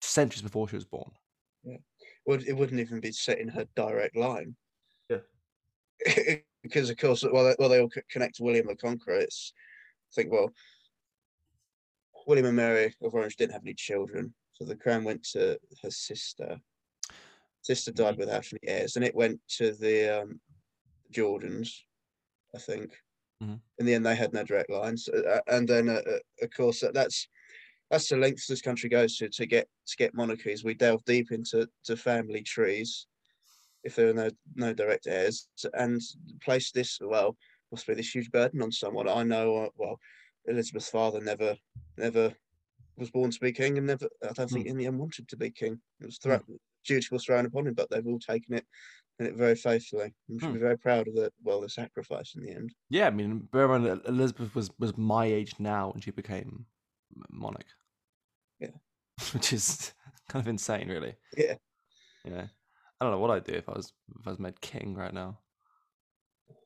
centuries 0.00 0.42
before 0.42 0.68
she 0.68 0.76
was 0.76 0.84
born. 0.84 1.10
Would 2.26 2.46
it 2.46 2.56
wouldn't 2.56 2.80
even 2.80 3.00
be 3.00 3.12
set 3.12 3.38
in 3.38 3.48
her 3.48 3.66
direct 3.74 4.16
line. 4.16 4.56
Yeah. 5.08 5.18
because 6.62 6.90
of 6.90 6.96
course, 6.96 7.24
well, 7.30 7.44
they, 7.44 7.54
well, 7.58 7.68
they 7.68 7.80
all 7.80 7.90
connect 8.10 8.36
to 8.36 8.42
William 8.42 8.66
the 8.66 8.76
Conqueror. 8.76 9.18
It's 9.18 9.52
I 10.12 10.22
think 10.22 10.32
well, 10.32 10.50
William 12.26 12.46
and 12.46 12.56
Mary 12.56 12.94
of 13.02 13.14
Orange 13.14 13.36
didn't 13.36 13.52
have 13.52 13.62
any 13.62 13.74
children, 13.74 14.34
so 14.52 14.64
the 14.64 14.76
crown 14.76 15.04
went 15.04 15.22
to 15.32 15.58
her 15.82 15.90
sister. 15.90 16.58
Sister 17.62 17.92
died 17.92 18.14
Mhm. 18.14 18.18
without 18.18 18.46
any 18.52 18.60
heirs, 18.62 18.96
and 18.96 19.04
it 19.04 19.14
went 19.14 19.40
to 19.56 19.72
the 19.72 20.22
um, 20.22 20.40
Jordans, 21.12 21.70
I 22.54 22.58
think. 22.58 22.92
Mhm. 23.42 23.60
In 23.78 23.86
the 23.86 23.94
end, 23.94 24.06
they 24.06 24.16
had 24.16 24.32
no 24.32 24.44
direct 24.44 24.70
lines, 24.70 25.08
uh, 25.08 25.22
uh, 25.22 25.40
and 25.48 25.68
then 25.68 25.88
uh, 25.88 26.02
uh, 26.06 26.18
of 26.42 26.50
course 26.50 26.80
that, 26.80 26.94
that's 26.94 27.28
that's 27.90 28.08
the 28.08 28.16
lengths 28.16 28.46
this 28.48 28.62
country 28.62 28.88
goes 28.90 29.16
to 29.18 29.28
to 29.30 29.46
get 29.46 29.68
to 29.86 29.96
get 29.96 30.14
monarchies. 30.14 30.64
We 30.64 30.74
delve 30.74 31.04
deep 31.04 31.32
into 31.32 31.68
to 31.84 31.96
family 31.96 32.42
trees, 32.42 33.06
if 33.84 33.96
there 33.96 34.08
are 34.10 34.14
no 34.14 34.30
no 34.54 34.74
direct 34.74 35.06
heirs, 35.06 35.48
and 35.74 36.00
place 36.42 36.72
this 36.72 36.98
well 37.00 37.36
must 37.72 37.86
be 37.86 37.94
this 37.94 38.14
huge 38.14 38.30
burden 38.30 38.62
on 38.62 38.72
someone. 38.72 39.08
I 39.08 39.22
know, 39.24 39.56
uh, 39.56 39.70
well, 39.76 39.98
Elizabeth's 40.46 40.90
father 40.90 41.20
never 41.20 41.56
never 41.98 42.36
was 42.96 43.10
born 43.10 43.30
to 43.30 43.40
be 43.40 43.52
king, 43.52 43.78
and 43.78 43.86
never 43.86 44.08
I 44.28 44.32
don't 44.32 44.50
think 44.50 44.66
in 44.66 44.76
the 44.78 44.86
end 44.86 44.98
wanted 44.98 45.28
to 45.28 45.36
be 45.36 45.50
king. 45.50 45.80
It 46.00 46.06
was 46.06 46.18
thro- 46.18 46.42
duty 46.86 47.08
was 47.12 47.24
thrown 47.24 47.46
upon 47.46 47.66
him, 47.66 47.74
but 47.74 47.90
they've 47.90 48.06
all 48.06 48.18
taken 48.20 48.54
it 48.54 48.66
and 49.18 49.28
it 49.28 49.34
very 49.36 49.54
faithfully. 49.56 50.14
We 50.28 50.38
should 50.38 50.48
Hmm. 50.48 50.54
be 50.54 50.60
very 50.60 50.78
proud 50.78 51.08
of 51.08 51.14
the 51.14 51.32
well 51.42 51.60
the 51.60 51.68
sacrifice 51.68 52.34
in 52.34 52.44
the 52.44 52.52
end. 52.52 52.74
Yeah, 52.90 53.06
I 53.06 53.10
mean, 53.10 53.40
bear 53.52 53.64
in 53.74 53.82
mind, 53.82 54.02
Elizabeth 54.06 54.54
was 54.54 54.70
was 54.78 54.96
my 54.96 55.26
age 55.26 55.54
now 55.58 55.90
when 55.92 56.00
she 56.00 56.10
became 56.10 56.66
monarch. 57.30 57.66
Yeah. 58.60 58.70
which 59.32 59.52
is 59.52 59.94
kind 60.28 60.42
of 60.44 60.48
insane, 60.48 60.88
really. 60.88 61.14
Yeah. 61.36 61.56
Know, 62.24 62.48
I 63.00 63.04
don't 63.04 63.12
know 63.12 63.18
what 63.18 63.30
I'd 63.30 63.44
do 63.44 63.52
if 63.52 63.68
I 63.68 63.72
was 63.72 63.92
if 64.18 64.26
I 64.26 64.30
was 64.30 64.38
made 64.38 64.60
king 64.60 64.94
right 64.94 65.12
now. 65.14 65.38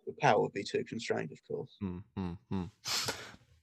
The 0.07 0.15
power 0.21 0.41
would 0.41 0.53
be 0.55 0.65
too 0.65 0.85
constrained, 0.85 1.33
of 1.33 1.39
course. 1.47 1.77
Mm, 1.83 2.03
mm, 2.19 2.39
mm. 2.53 2.71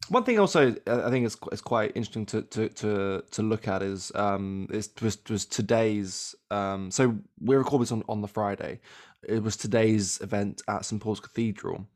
One 0.10 0.24
thing 0.24 0.40
also 0.40 0.76
uh, 0.88 1.02
I 1.06 1.10
think 1.10 1.26
is 1.26 1.38
is 1.52 1.62
quite 1.62 1.92
interesting 1.96 2.26
to 2.28 2.44
to 2.44 2.70
to, 2.70 3.24
to 3.32 3.42
look 3.42 3.68
at 3.68 3.82
is 3.82 4.12
um 4.16 4.68
is 4.72 4.90
was 5.02 5.18
was 5.30 5.46
today's 5.46 6.36
um 6.52 6.92
so 6.92 7.18
we 7.40 7.56
record 7.56 7.82
this 7.82 7.92
on 7.92 8.04
on 8.08 8.22
the 8.22 8.28
Friday. 8.28 8.80
It 9.28 9.42
was 9.42 9.58
today's 9.58 10.22
event 10.22 10.62
at 10.68 10.86
St 10.86 11.02
Paul's 11.02 11.20
Cathedral. 11.20 11.88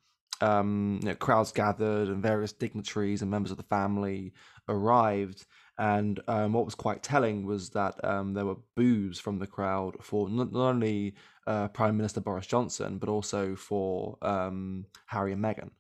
Um, 0.42 1.00
you 1.02 1.10
know, 1.10 1.16
crowds 1.16 1.52
gathered 1.52 2.08
and 2.08 2.24
various 2.24 2.54
dignitaries 2.54 3.22
and 3.22 3.30
members 3.30 3.52
of 3.52 3.58
the 3.58 3.64
family 3.64 4.34
arrived. 4.70 5.46
And 5.78 6.20
um, 6.28 6.54
what 6.54 6.66
was 6.66 6.76
quite 6.76 7.04
telling 7.04 7.46
was 7.46 7.70
that 7.72 8.04
um, 8.06 8.34
there 8.34 8.46
were 8.46 8.56
boos 8.76 9.20
from 9.20 9.38
the 9.38 9.48
crowd 9.48 9.98
for 10.02 10.30
not, 10.30 10.54
only 10.56 11.16
uh, 11.46 11.68
Prime 11.70 11.98
Minister 11.98 12.22
Boris 12.22 12.48
Johnson 12.48 12.98
but 12.98 13.10
also 13.10 13.56
for 13.56 14.18
um, 14.22 14.86
Harry 15.08 15.34
and 15.34 15.44
Meghan 15.44 15.72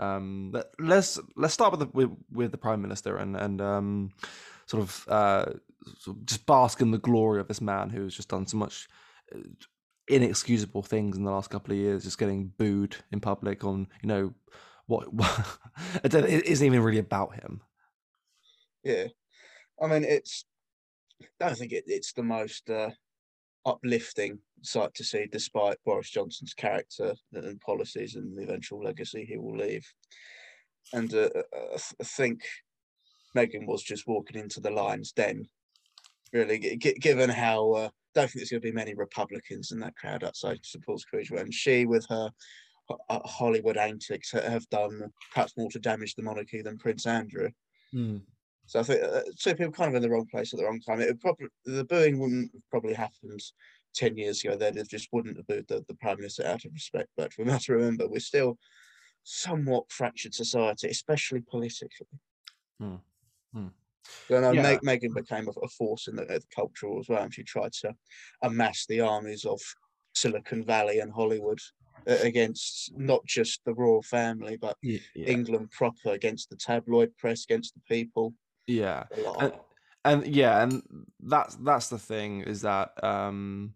um 0.00 0.50
let, 0.52 0.66
let's 0.78 1.18
let's 1.36 1.54
start 1.54 1.72
with 1.72 1.80
the 1.80 1.86
with, 1.92 2.10
with 2.30 2.52
the 2.52 2.58
prime 2.58 2.80
minister 2.80 3.16
and 3.16 3.36
and 3.36 3.60
um 3.60 4.10
sort 4.66 4.82
of 4.82 5.04
uh 5.08 5.46
sort 5.98 6.16
of 6.16 6.26
just 6.26 6.46
bask 6.46 6.80
in 6.80 6.90
the 6.90 6.98
glory 6.98 7.40
of 7.40 7.48
this 7.48 7.60
man 7.60 7.90
who 7.90 8.04
has 8.04 8.14
just 8.14 8.28
done 8.28 8.46
so 8.46 8.56
much 8.56 8.88
uh, 9.34 9.38
inexcusable 10.08 10.82
things 10.82 11.16
in 11.16 11.24
the 11.24 11.30
last 11.30 11.50
couple 11.50 11.72
of 11.72 11.78
years 11.78 12.04
just 12.04 12.18
getting 12.18 12.52
booed 12.58 12.96
in 13.12 13.20
public 13.20 13.64
on 13.64 13.86
you 14.02 14.08
know 14.08 14.32
what, 14.86 15.12
what 15.12 15.46
it 16.04 16.14
isn't 16.14 16.66
even 16.66 16.82
really 16.82 16.98
about 16.98 17.34
him 17.34 17.60
Yeah, 18.84 19.08
I 19.80 19.86
mean 19.86 20.04
it's. 20.04 20.44
I 21.40 21.48
don't 21.48 21.58
think 21.58 21.72
it, 21.72 21.84
it's 21.86 22.12
the 22.12 22.22
most 22.22 22.70
uh, 22.70 22.90
uplifting 23.68 24.38
sight 24.62 24.94
to 24.94 25.04
see, 25.04 25.26
despite 25.30 25.76
Boris 25.84 26.10
Johnson's 26.10 26.54
character 26.54 27.14
and 27.32 27.60
policies 27.60 28.16
and 28.16 28.36
the 28.36 28.42
eventual 28.42 28.82
legacy 28.82 29.24
he 29.24 29.36
will 29.36 29.56
leave. 29.56 29.86
And 30.92 31.12
uh, 31.12 31.28
uh, 31.34 31.42
I 31.52 31.76
th- 31.76 31.94
I 32.00 32.04
think 32.04 32.40
Meghan 33.36 33.66
was 33.66 33.82
just 33.82 34.06
walking 34.06 34.40
into 34.40 34.60
the 34.60 34.70
lion's 34.70 35.12
den. 35.12 35.46
Really, 36.32 36.58
gi- 36.58 36.94
given 36.94 37.30
how 37.30 37.72
uh, 37.72 37.88
don't 38.14 38.26
think 38.26 38.40
there's 38.40 38.50
going 38.50 38.62
to 38.62 38.68
be 38.68 38.72
many 38.72 38.94
Republicans 38.94 39.70
in 39.70 39.80
that 39.80 39.96
crowd 39.96 40.24
outside 40.24 40.58
St 40.62 40.84
Paul's 40.84 41.04
and 41.12 41.52
she 41.52 41.86
with 41.86 42.06
her 42.08 42.30
uh, 43.08 43.20
Hollywood 43.24 43.76
antics 43.76 44.32
have 44.32 44.68
done 44.70 45.10
perhaps 45.32 45.56
more 45.56 45.70
to 45.70 45.78
damage 45.78 46.14
the 46.14 46.22
monarchy 46.22 46.62
than 46.62 46.78
Prince 46.78 47.06
Andrew. 47.06 47.50
So 48.68 48.80
I 48.80 48.82
think 48.82 49.02
uh, 49.02 49.22
two 49.38 49.54
people 49.54 49.72
kind 49.72 49.88
of 49.88 49.94
in 49.96 50.02
the 50.02 50.10
wrong 50.10 50.26
place 50.26 50.52
at 50.52 50.58
the 50.58 50.66
wrong 50.66 50.78
time. 50.80 51.00
It 51.00 51.08
would 51.08 51.20
probably 51.20 51.48
the 51.64 51.84
booing 51.84 52.18
wouldn't 52.18 52.52
have 52.52 52.62
probably 52.70 52.92
happened 52.92 53.40
ten 53.94 54.18
years 54.18 54.44
ago. 54.44 54.56
Then 54.56 54.76
it 54.76 54.90
just 54.90 55.08
wouldn't 55.10 55.38
have 55.38 55.46
booed 55.46 55.68
the, 55.68 55.82
the 55.88 55.94
prime 55.94 56.18
minister 56.18 56.44
out 56.46 56.66
of 56.66 56.72
respect. 56.74 57.08
But 57.16 57.32
we 57.38 57.44
must 57.44 57.70
remember 57.70 58.06
we're 58.06 58.20
still 58.20 58.58
somewhat 59.22 59.90
fractured 59.90 60.34
society, 60.34 60.88
especially 60.88 61.40
politically. 61.40 62.06
Hmm. 62.78 62.96
Hmm. 63.54 63.68
So 64.30 64.38
no, 64.38 64.52
Yeah. 64.52 64.62
Meg- 64.62 64.82
Meghan 64.82 65.14
became 65.14 65.48
a, 65.48 65.52
a 65.62 65.68
force 65.68 66.06
in 66.06 66.16
the, 66.16 66.26
the 66.26 66.42
cultural 66.54 67.00
as 67.00 67.08
well, 67.08 67.22
and 67.22 67.32
she 67.32 67.44
tried 67.44 67.72
to 67.80 67.94
amass 68.42 68.84
the 68.84 69.00
armies 69.00 69.46
of 69.46 69.60
Silicon 70.14 70.62
Valley 70.62 71.00
and 71.00 71.10
Hollywood 71.10 71.60
uh, 72.06 72.18
against 72.22 72.92
not 72.98 73.24
just 73.24 73.64
the 73.64 73.72
royal 73.72 74.02
family, 74.02 74.58
but 74.58 74.76
yeah 74.82 75.30
England 75.30 75.70
proper, 75.70 76.10
against 76.10 76.50
the 76.50 76.56
tabloid 76.56 77.16
press, 77.16 77.44
against 77.44 77.74
the 77.74 77.80
people. 77.88 78.34
Yeah 78.68 79.04
and, 79.40 79.52
and 80.04 80.26
yeah 80.26 80.62
and 80.62 80.82
that's 81.20 81.56
that's 81.56 81.88
the 81.88 81.98
thing 81.98 82.42
is 82.42 82.62
that 82.62 82.92
um 83.02 83.74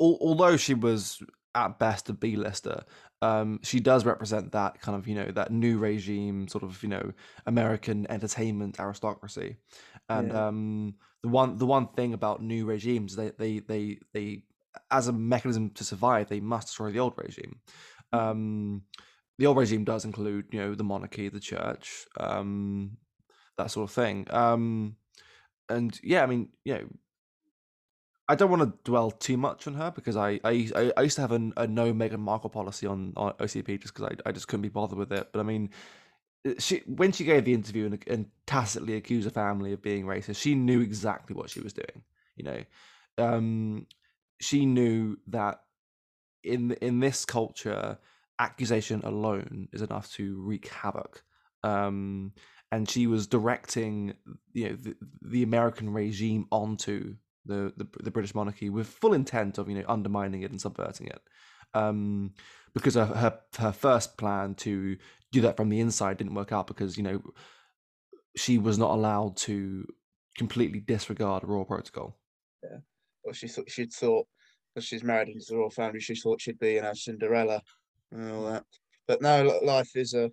al- 0.00 0.18
although 0.20 0.56
she 0.56 0.74
was 0.74 1.22
at 1.54 1.78
best 1.78 2.08
a 2.10 2.12
b-lister 2.12 2.84
um 3.22 3.58
she 3.62 3.80
does 3.80 4.04
represent 4.04 4.52
that 4.52 4.80
kind 4.80 4.96
of 4.96 5.08
you 5.08 5.14
know 5.14 5.30
that 5.32 5.50
new 5.50 5.78
regime 5.78 6.46
sort 6.48 6.62
of 6.62 6.82
you 6.82 6.88
know 6.88 7.12
american 7.46 8.06
entertainment 8.10 8.78
aristocracy. 8.78 9.56
And 10.08 10.32
Yeah. 10.32 10.48
um 10.48 10.94
the 11.22 11.28
one 11.28 11.56
the 11.58 11.66
one 11.66 11.88
thing 11.88 12.14
about 12.14 12.42
new 12.42 12.66
regimes 12.66 13.16
they 13.16 13.30
they 13.38 13.60
they 13.60 13.98
they 14.12 14.42
as 14.90 15.08
a 15.08 15.12
mechanism 15.12 15.70
to 15.70 15.84
survive 15.84 16.28
they 16.28 16.40
must 16.40 16.68
destroy 16.68 16.92
the 16.92 17.00
old 17.00 17.14
regime. 17.16 17.60
Um 18.12 18.82
the 19.38 19.46
old 19.46 19.56
regime 19.56 19.84
does 19.84 20.04
include 20.04 20.46
you 20.52 20.60
know 20.60 20.74
the 20.74 20.84
monarchy 20.84 21.28
the 21.30 21.40
church 21.40 22.06
um 22.20 22.98
that 23.58 23.70
sort 23.70 23.88
of 23.88 23.94
thing. 23.94 24.26
Um, 24.30 24.96
and 25.68 25.98
yeah, 26.02 26.22
I 26.22 26.26
mean, 26.26 26.50
you 26.64 26.74
know, 26.74 26.88
I 28.28 28.34
don't 28.34 28.50
want 28.50 28.62
to 28.62 28.90
dwell 28.90 29.10
too 29.10 29.36
much 29.36 29.66
on 29.66 29.74
her 29.74 29.90
because 29.90 30.16
I 30.16 30.40
I, 30.44 30.70
I 30.96 31.02
used 31.02 31.16
to 31.16 31.22
have 31.22 31.32
a, 31.32 31.52
a 31.56 31.66
no 31.66 31.92
Meghan 31.92 32.18
Markle 32.18 32.50
policy 32.50 32.86
on, 32.86 33.12
on 33.16 33.32
OCP 33.34 33.80
just 33.80 33.94
because 33.94 34.10
I, 34.12 34.28
I 34.28 34.32
just 34.32 34.48
couldn't 34.48 34.62
be 34.62 34.68
bothered 34.68 34.98
with 34.98 35.12
it. 35.12 35.28
But 35.32 35.40
I 35.40 35.42
mean, 35.44 35.70
uh, 36.46 36.54
she 36.58 36.82
when 36.86 37.12
she 37.12 37.24
gave 37.24 37.44
the 37.44 37.54
interview 37.54 37.86
and, 37.86 38.02
and 38.08 38.26
tacitly 38.46 38.96
accused 38.96 39.24
her 39.26 39.30
family 39.30 39.72
of 39.72 39.82
being 39.82 40.06
racist, 40.06 40.40
she 40.40 40.54
knew 40.54 40.80
exactly 40.80 41.36
what 41.36 41.50
she 41.50 41.60
was 41.60 41.72
doing. 41.72 42.02
You 42.36 42.44
know, 42.44 42.64
um, 43.18 43.86
she 44.40 44.66
knew 44.66 45.18
that 45.28 45.60
in 46.42 46.72
in 46.80 46.98
this 47.00 47.24
culture, 47.24 47.98
accusation 48.38 49.02
alone 49.04 49.68
is 49.72 49.82
enough 49.82 50.10
to 50.14 50.40
wreak 50.42 50.68
havoc. 50.68 51.22
Um, 51.62 52.32
and 52.72 52.88
she 52.88 53.06
was 53.06 53.26
directing, 53.26 54.14
you 54.52 54.70
know, 54.70 54.76
the, 54.76 54.96
the 55.22 55.42
American 55.42 55.92
regime 55.92 56.46
onto 56.50 57.16
the, 57.44 57.72
the, 57.76 57.86
the 58.02 58.10
British 58.10 58.34
monarchy 58.34 58.70
with 58.70 58.88
full 58.88 59.14
intent 59.14 59.58
of 59.58 59.68
you 59.68 59.76
know 59.76 59.84
undermining 59.88 60.42
it 60.42 60.50
and 60.50 60.60
subverting 60.60 61.06
it. 61.06 61.20
Um, 61.74 62.32
because 62.74 62.94
her, 62.94 63.06
her 63.06 63.40
her 63.58 63.72
first 63.72 64.16
plan 64.18 64.54
to 64.56 64.96
do 65.32 65.40
that 65.42 65.56
from 65.56 65.68
the 65.68 65.80
inside 65.80 66.18
didn't 66.18 66.34
work 66.34 66.52
out 66.52 66.66
because 66.66 66.96
you 66.96 67.02
know 67.02 67.22
she 68.36 68.58
was 68.58 68.78
not 68.78 68.90
allowed 68.90 69.36
to 69.36 69.86
completely 70.36 70.80
disregard 70.80 71.44
royal 71.44 71.64
protocol. 71.64 72.18
Yeah, 72.62 72.78
well, 73.24 73.32
she 73.32 73.48
thought 73.48 73.70
she'd 73.70 73.92
thought 73.92 74.26
because 74.74 74.86
she's 74.86 75.04
married 75.04 75.28
into 75.28 75.46
the 75.48 75.56
royal 75.56 75.70
family, 75.70 76.00
she 76.00 76.14
thought 76.14 76.40
she'd 76.40 76.58
be 76.58 76.74
you 76.74 76.82
know 76.82 76.92
Cinderella 76.94 77.62
and 78.12 78.30
all 78.32 78.44
that. 78.44 78.64
But 79.08 79.22
no, 79.22 79.60
life 79.62 79.90
is 79.94 80.14
a 80.14 80.30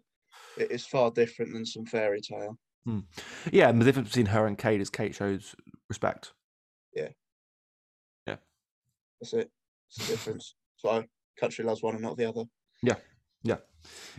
it 0.58 0.72
is 0.72 0.86
far 0.86 1.12
different 1.12 1.54
than 1.54 1.66
some 1.66 1.86
fairy 1.86 2.22
tale. 2.22 2.58
Hmm. 2.86 3.00
Yeah, 3.52 3.70
and 3.70 3.80
the 3.80 3.86
difference 3.86 4.10
between 4.10 4.28
her 4.28 4.46
and 4.46 4.58
Kate 4.58 4.82
is 4.82 4.90
Kate 4.90 5.16
shows 5.16 5.56
respect. 5.90 6.34
Yeah. 6.94 7.10
Yeah. 8.28 8.36
That's 9.22 9.34
it. 9.34 9.52
It's 9.90 10.08
the 10.08 10.14
difference. 10.14 10.56
So 10.76 11.02
country 11.40 11.64
loves 11.64 11.82
one 11.82 11.94
and 11.94 12.04
not 12.04 12.18
the 12.18 12.28
other. 12.28 12.44
Yeah. 12.82 12.98
Yeah. 13.42 13.60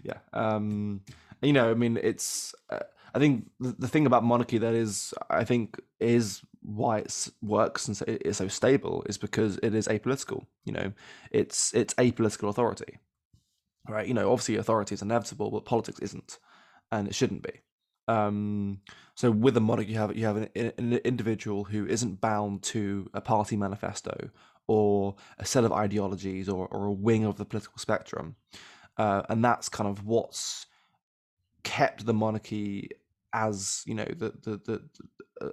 Yeah. 0.03 0.17
Um, 0.33 1.03
you 1.43 1.53
know, 1.53 1.71
I 1.71 1.75
mean, 1.75 1.99
it's. 2.03 2.55
Uh, 2.71 2.79
I 3.15 3.19
think 3.19 3.51
the, 3.61 3.75
the 3.79 3.89
thing 3.89 4.07
about 4.07 4.25
monarchy 4.25 4.57
that 4.57 4.73
is, 4.73 5.13
I 5.29 5.45
think, 5.45 5.79
is 6.01 6.41
why 6.63 6.99
it 6.99 7.29
works 7.43 7.87
and 7.87 8.01
it's 8.09 8.39
so 8.39 8.49
stable 8.49 9.05
is 9.07 9.19
because 9.19 9.59
it 9.63 9.75
is 9.75 9.87
apolitical. 9.89 10.47
You 10.65 10.73
know, 10.73 10.93
it's 11.31 11.75
it's 11.75 11.93
apolitical 11.95 12.49
authority, 12.49 12.99
right? 13.89 14.07
You 14.07 14.15
know, 14.15 14.33
obviously 14.33 14.57
authority 14.57 14.95
is 14.95 15.03
inevitable, 15.03 15.51
but 15.51 15.65
politics 15.65 15.99
isn't, 16.01 16.39
and 16.91 17.09
it 17.09 17.15
shouldn't 17.15 17.43
be. 17.43 17.61
Um, 18.07 18.81
so 19.15 19.31
with 19.31 19.57
a 19.57 19.61
monarch, 19.61 19.89
you 19.89 19.97
have 19.97 20.17
you 20.17 20.27
have 20.27 20.37
an, 20.37 20.49
an 20.55 20.93
individual 21.05 21.65
who 21.65 21.87
isn't 21.87 22.21
bound 22.21 22.63
to 22.65 23.09
a 23.15 23.21
party 23.21 23.57
manifesto 23.57 24.31
or 24.67 25.17
a 25.39 25.45
set 25.45 25.65
of 25.65 25.73
ideologies 25.73 26.49
or, 26.49 26.69
or 26.69 26.87
a 26.87 26.93
wing 26.93 27.25
of 27.25 27.37
the 27.37 27.45
political 27.45 27.79
spectrum, 27.79 28.37
uh, 28.99 29.23
and 29.29 29.45
that's 29.45 29.69
kind 29.69 29.89
of 29.89 30.05
what's 30.05 30.67
kept 31.63 32.05
the 32.05 32.15
monarchy 32.15 32.91
as 33.33 33.83
you 33.87 33.95
know 33.95 34.05
the, 34.05 34.33
the 34.43 34.61
the 34.65 34.83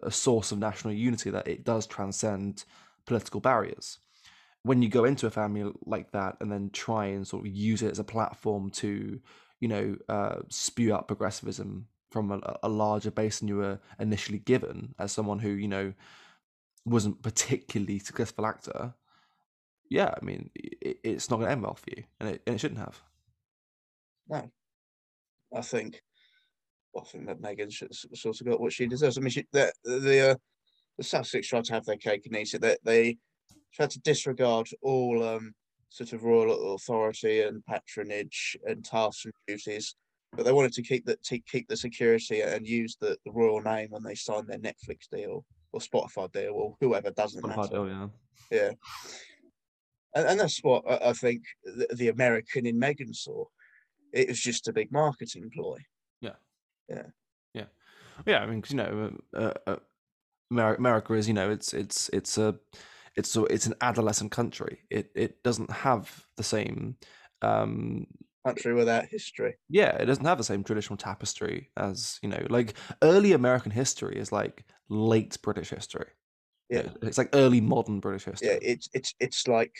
a 0.03 0.11
source 0.11 0.51
of 0.51 0.59
national 0.59 0.93
unity 0.93 1.29
that 1.31 1.47
it 1.47 1.63
does 1.63 1.87
transcend 1.87 2.63
political 3.05 3.39
barriers. 3.39 3.97
When 4.63 4.81
you 4.81 4.89
go 4.89 5.05
into 5.05 5.27
a 5.27 5.31
family 5.31 5.71
like 5.85 6.11
that 6.11 6.37
and 6.39 6.51
then 6.51 6.69
try 6.71 7.07
and 7.07 7.27
sort 7.27 7.45
of 7.45 7.51
use 7.51 7.81
it 7.81 7.91
as 7.91 7.99
a 7.99 8.03
platform 8.03 8.69
to, 8.71 9.19
you 9.59 9.67
know, 9.67 9.95
uh, 10.07 10.37
spew 10.49 10.93
out 10.93 11.07
progressivism 11.07 11.87
from 12.11 12.31
a, 12.31 12.57
a 12.63 12.69
larger 12.69 13.09
base 13.09 13.39
than 13.39 13.47
you 13.47 13.57
were 13.57 13.79
initially 13.99 14.39
given 14.39 14.93
as 14.99 15.11
someone 15.11 15.39
who 15.39 15.49
you 15.49 15.67
know 15.67 15.93
wasn't 16.85 17.21
particularly 17.23 17.97
successful 17.97 18.45
actor 18.45 18.93
yeah 19.89 20.13
i 20.21 20.23
mean 20.23 20.49
it, 20.55 20.97
it's 21.03 21.29
not 21.29 21.37
going 21.37 21.47
to 21.47 21.51
end 21.51 21.63
well 21.63 21.73
for 21.73 21.89
you 21.95 22.03
and 22.19 22.29
it, 22.29 22.41
and 22.45 22.55
it 22.55 22.59
shouldn't 22.59 22.79
have. 22.79 23.01
No. 24.29 24.49
I 25.55 25.61
think 25.61 26.01
i 26.97 27.03
think 27.03 27.25
that 27.27 27.41
meghan 27.41 27.71
should 27.71 27.93
sort 27.93 28.39
of 28.39 28.47
got 28.47 28.59
what 28.59 28.73
she 28.73 28.85
deserves. 28.85 29.17
I 29.17 29.21
mean 29.21 29.29
she, 29.29 29.45
the 29.51 29.71
the, 29.83 30.31
uh, 30.31 30.35
the 30.97 31.03
sussex 31.03 31.47
tried 31.47 31.63
to 31.65 31.73
have 31.73 31.85
their 31.85 31.97
cake 31.97 32.25
and 32.25 32.35
eat 32.35 32.53
it 32.53 32.61
they, 32.61 32.77
they 32.83 33.17
tried 33.73 33.89
to 33.91 33.99
disregard 34.01 34.67
all 34.81 35.23
um, 35.23 35.53
sort 35.89 36.13
of 36.13 36.23
royal 36.23 36.75
authority 36.75 37.41
and 37.41 37.65
patronage 37.65 38.57
and 38.65 38.83
tasks 38.83 39.25
and 39.25 39.33
duties 39.47 39.95
but 40.33 40.45
they 40.45 40.51
wanted 40.51 40.73
to 40.73 40.81
keep 40.81 41.05
the 41.05 41.17
to 41.17 41.39
keep 41.39 41.67
the 41.67 41.77
security 41.77 42.41
and 42.41 42.65
use 42.65 42.95
the, 42.99 43.17
the 43.25 43.31
royal 43.31 43.61
name 43.61 43.89
when 43.89 44.03
they 44.03 44.15
signed 44.15 44.47
their 44.47 44.57
Netflix 44.57 45.09
deal 45.11 45.45
or 45.73 45.79
Spotify 45.79 46.31
deal 46.31 46.53
or 46.53 46.75
whoever 46.79 47.11
doesn't 47.11 47.43
Spotify 47.43 47.57
matter. 47.57 47.69
Deal, 47.69 47.87
yeah, 47.89 48.07
yeah, 48.51 48.71
and, 50.15 50.27
and 50.27 50.39
that's 50.39 50.59
what 50.59 50.83
I, 50.89 51.09
I 51.09 51.13
think 51.13 51.43
the, 51.63 51.87
the, 51.95 52.07
American 52.09 52.65
in 52.65 52.79
Meghan 52.79 53.15
saw. 53.15 53.45
It 54.13 54.27
was 54.27 54.39
just 54.39 54.67
a 54.67 54.73
big 54.73 54.91
marketing 54.91 55.49
ploy. 55.53 55.77
Yeah, 56.21 56.35
yeah, 56.89 57.07
yeah, 57.53 57.65
yeah. 58.25 58.39
I 58.39 58.45
mean, 58.45 58.61
cause, 58.61 58.71
you 58.71 58.77
know, 58.77 59.17
uh, 59.33 59.53
uh, 59.67 59.75
America 60.49 61.13
is 61.13 61.27
you 61.27 61.33
know 61.33 61.49
it's 61.49 61.73
it's 61.73 62.09
it's 62.09 62.37
a 62.37 62.55
it's 63.15 63.35
a, 63.35 63.43
it's 63.45 63.65
an 63.65 63.75
adolescent 63.81 64.31
country. 64.31 64.79
It 64.89 65.11
it 65.15 65.43
doesn't 65.43 65.71
have 65.71 66.25
the 66.37 66.43
same 66.43 66.97
um 67.41 68.07
country 68.45 68.73
without 68.73 69.05
history. 69.05 69.55
Yeah, 69.69 69.95
it 69.97 70.05
doesn't 70.05 70.25
have 70.25 70.37
the 70.37 70.43
same 70.43 70.63
traditional 70.63 70.97
tapestry 70.97 71.71
as 71.77 72.19
you 72.21 72.29
know, 72.29 72.45
like 72.49 72.73
early 73.01 73.33
American 73.33 73.71
history 73.71 74.17
is 74.17 74.31
like 74.31 74.65
late 74.89 75.37
British 75.41 75.69
history. 75.69 76.07
Yeah, 76.69 76.89
it's 77.01 77.17
like 77.17 77.29
early 77.33 77.61
modern 77.61 77.99
British 77.99 78.25
history. 78.25 78.47
Yeah, 78.49 78.59
it's 78.61 78.89
it's 78.93 79.13
it's 79.19 79.47
like 79.47 79.75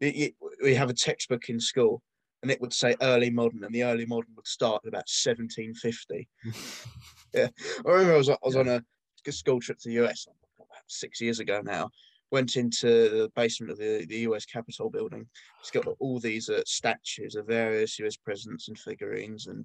it, 0.00 0.34
we 0.62 0.74
have 0.74 0.90
a 0.90 0.94
textbook 0.94 1.48
in 1.48 1.60
school, 1.60 2.02
and 2.42 2.50
it 2.50 2.60
would 2.60 2.72
say 2.72 2.96
early 3.00 3.30
modern, 3.30 3.64
and 3.64 3.74
the 3.74 3.84
early 3.84 4.06
modern 4.06 4.32
would 4.36 4.46
start 4.46 4.82
at 4.84 4.88
about 4.88 5.08
1750. 5.08 6.28
yeah, 7.34 7.48
I 7.86 7.90
remember 7.90 8.14
I 8.14 8.18
was 8.18 8.28
I 8.28 8.36
was 8.42 8.54
yeah. 8.54 8.60
on 8.60 8.68
a 8.68 8.82
school 9.30 9.60
trip 9.60 9.78
to 9.78 9.88
the 9.88 10.04
US 10.04 10.26
about 10.56 10.82
six 10.86 11.20
years 11.20 11.40
ago 11.40 11.60
now, 11.64 11.90
went 12.32 12.56
into 12.56 12.86
the 12.86 13.30
basement 13.36 13.70
of 13.70 13.78
the, 13.78 14.06
the 14.08 14.20
US 14.20 14.46
Capitol 14.46 14.90
building. 14.90 15.26
It's 15.60 15.70
got 15.70 15.86
all 16.00 16.18
these 16.18 16.48
uh, 16.48 16.62
statues 16.66 17.36
of 17.36 17.46
various 17.46 17.98
US 18.00 18.16
presidents 18.16 18.68
and 18.68 18.78
figurines, 18.78 19.46
and 19.46 19.64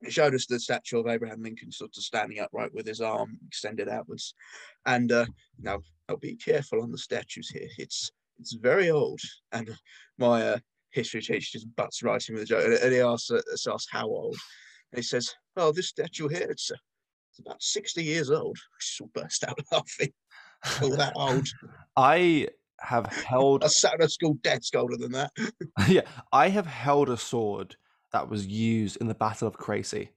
it 0.00 0.12
showed 0.12 0.34
us 0.34 0.46
the 0.46 0.58
statue 0.58 0.98
of 0.98 1.06
Abraham 1.06 1.42
Lincoln 1.42 1.70
sort 1.70 1.96
of 1.96 2.02
standing 2.02 2.40
upright 2.40 2.74
with 2.74 2.86
his 2.86 3.02
arm 3.02 3.38
extended 3.46 3.88
outwards. 3.88 4.34
And 4.86 5.12
uh, 5.12 5.26
now, 5.60 5.80
I'll 6.08 6.16
be 6.16 6.34
careful 6.34 6.82
on 6.82 6.90
the 6.90 6.98
statues 6.98 7.50
here. 7.50 7.68
It's 7.78 8.10
it's 8.40 8.54
very 8.54 8.90
old, 8.90 9.20
and 9.52 9.70
my 10.18 10.42
uh, 10.42 10.58
history 10.90 11.20
teacher 11.20 11.58
just 11.58 11.76
butts 11.76 12.02
right 12.02 12.26
in 12.28 12.34
with 12.34 12.44
a 12.44 12.46
joke, 12.46 12.80
and 12.82 12.92
he 12.92 13.00
asks 13.00 13.30
us, 13.30 13.66
asks 13.66 13.92
how 13.92 14.06
old. 14.06 14.36
And 14.90 14.98
he 14.98 15.02
says, 15.02 15.32
"Oh, 15.56 15.70
this 15.70 15.90
statue 15.90 16.28
here, 16.28 16.48
it's, 16.50 16.70
uh, 16.70 16.76
it's 17.30 17.38
about 17.38 17.62
sixty 17.62 18.02
years 18.02 18.30
old." 18.30 18.58
All 19.00 19.10
burst 19.14 19.44
out 19.44 19.58
laughing 19.70 20.12
all 20.82 20.96
that 20.96 21.12
old. 21.16 21.48
I 21.96 22.48
have 22.80 23.06
held 23.06 23.62
a 23.64 23.68
sat 23.68 23.94
at 23.94 24.02
a 24.02 24.08
school 24.08 24.34
desk 24.42 24.74
older 24.74 24.96
than 24.96 25.12
that. 25.12 25.30
yeah, 25.88 26.02
I 26.32 26.48
have 26.48 26.66
held 26.66 27.08
a 27.08 27.16
sword 27.16 27.76
that 28.12 28.28
was 28.28 28.46
used 28.46 28.96
in 28.98 29.08
the 29.08 29.14
Battle 29.14 29.48
of 29.48 29.56
Crecy. 29.56 30.10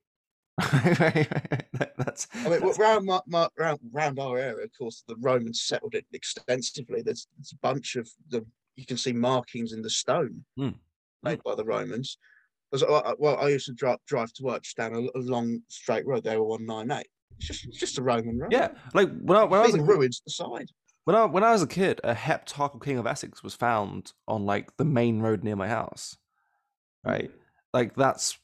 That's. 0.58 2.28
I 2.34 2.50
mean, 2.50 2.62
that's... 2.62 2.80
Around, 2.80 3.06
my, 3.06 3.20
my, 3.28 3.50
around 3.60 3.80
around 3.94 4.20
our 4.20 4.38
area, 4.38 4.64
of 4.64 4.72
course, 4.78 5.04
the 5.06 5.18
Romans 5.20 5.64
settled 5.64 5.96
it 5.96 6.06
extensively. 6.14 7.02
There's, 7.02 7.28
there's 7.38 7.52
a 7.52 7.58
bunch 7.58 7.98
of 7.98 8.10
the 8.30 8.46
you 8.78 8.86
can 8.86 8.98
see 8.98 9.14
markings 9.14 9.74
in 9.74 9.82
the 9.82 9.90
stone 9.90 10.46
mm. 10.58 10.74
made 11.24 11.40
mm. 11.40 11.44
by 11.44 11.56
the 11.56 11.66
Romans. 11.66 12.18
Well, 12.72 13.38
I 13.40 13.50
used 13.50 13.68
to 13.68 13.74
drive, 13.74 14.00
drive 14.06 14.34
to 14.34 14.44
work 14.44 14.64
down 14.78 14.96
a, 14.96 15.18
a 15.18 15.22
long 15.22 15.62
straight 15.70 16.06
road. 16.06 16.24
They 16.24 16.38
were 16.38 16.46
one 16.46 16.66
nine 16.66 16.92
eight. 16.92 17.08
It's 17.38 17.48
just 17.48 17.66
it's 17.66 17.78
just 17.78 17.98
a 17.98 18.02
Roman 18.02 18.38
road. 18.38 18.52
Yeah, 18.52 18.70
like 18.94 19.10
when 19.22 19.38
I 19.38 19.44
when 19.44 19.60
I 19.60 19.66
was 19.66 19.76
a, 19.76 19.82
ruins 19.82 20.22
the 20.26 20.32
side. 20.32 20.70
When 21.04 21.16
I 21.16 21.26
when 21.26 21.44
I 21.44 21.52
was 21.52 21.62
a 21.62 21.68
kid, 21.68 22.02
a 22.04 22.16
heptarchal 22.16 22.84
king 22.84 22.98
of 22.98 23.06
Essex 23.06 23.44
was 23.44 23.54
found 23.54 24.14
on 24.28 24.46
like 24.46 24.76
the 24.78 24.86
main 24.86 25.20
road 25.20 25.44
near 25.44 25.56
my 25.56 25.68
house. 25.68 26.18
Right, 27.04 27.30
mm. 27.30 27.34
like 27.74 27.96
that's 27.96 28.38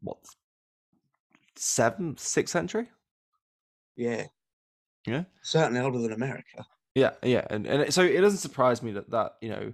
what 0.00 0.18
seventh, 1.56 2.20
sixth 2.20 2.52
century. 2.52 2.88
Yeah, 3.96 4.26
yeah, 5.06 5.24
certainly 5.42 5.80
older 5.80 5.98
than 5.98 6.12
America. 6.12 6.64
Yeah, 6.94 7.10
yeah, 7.22 7.46
and 7.50 7.66
and 7.66 7.82
it, 7.82 7.92
so 7.92 8.02
it 8.02 8.20
doesn't 8.20 8.38
surprise 8.38 8.82
me 8.82 8.92
that 8.92 9.10
that 9.10 9.32
you 9.40 9.50
know 9.50 9.72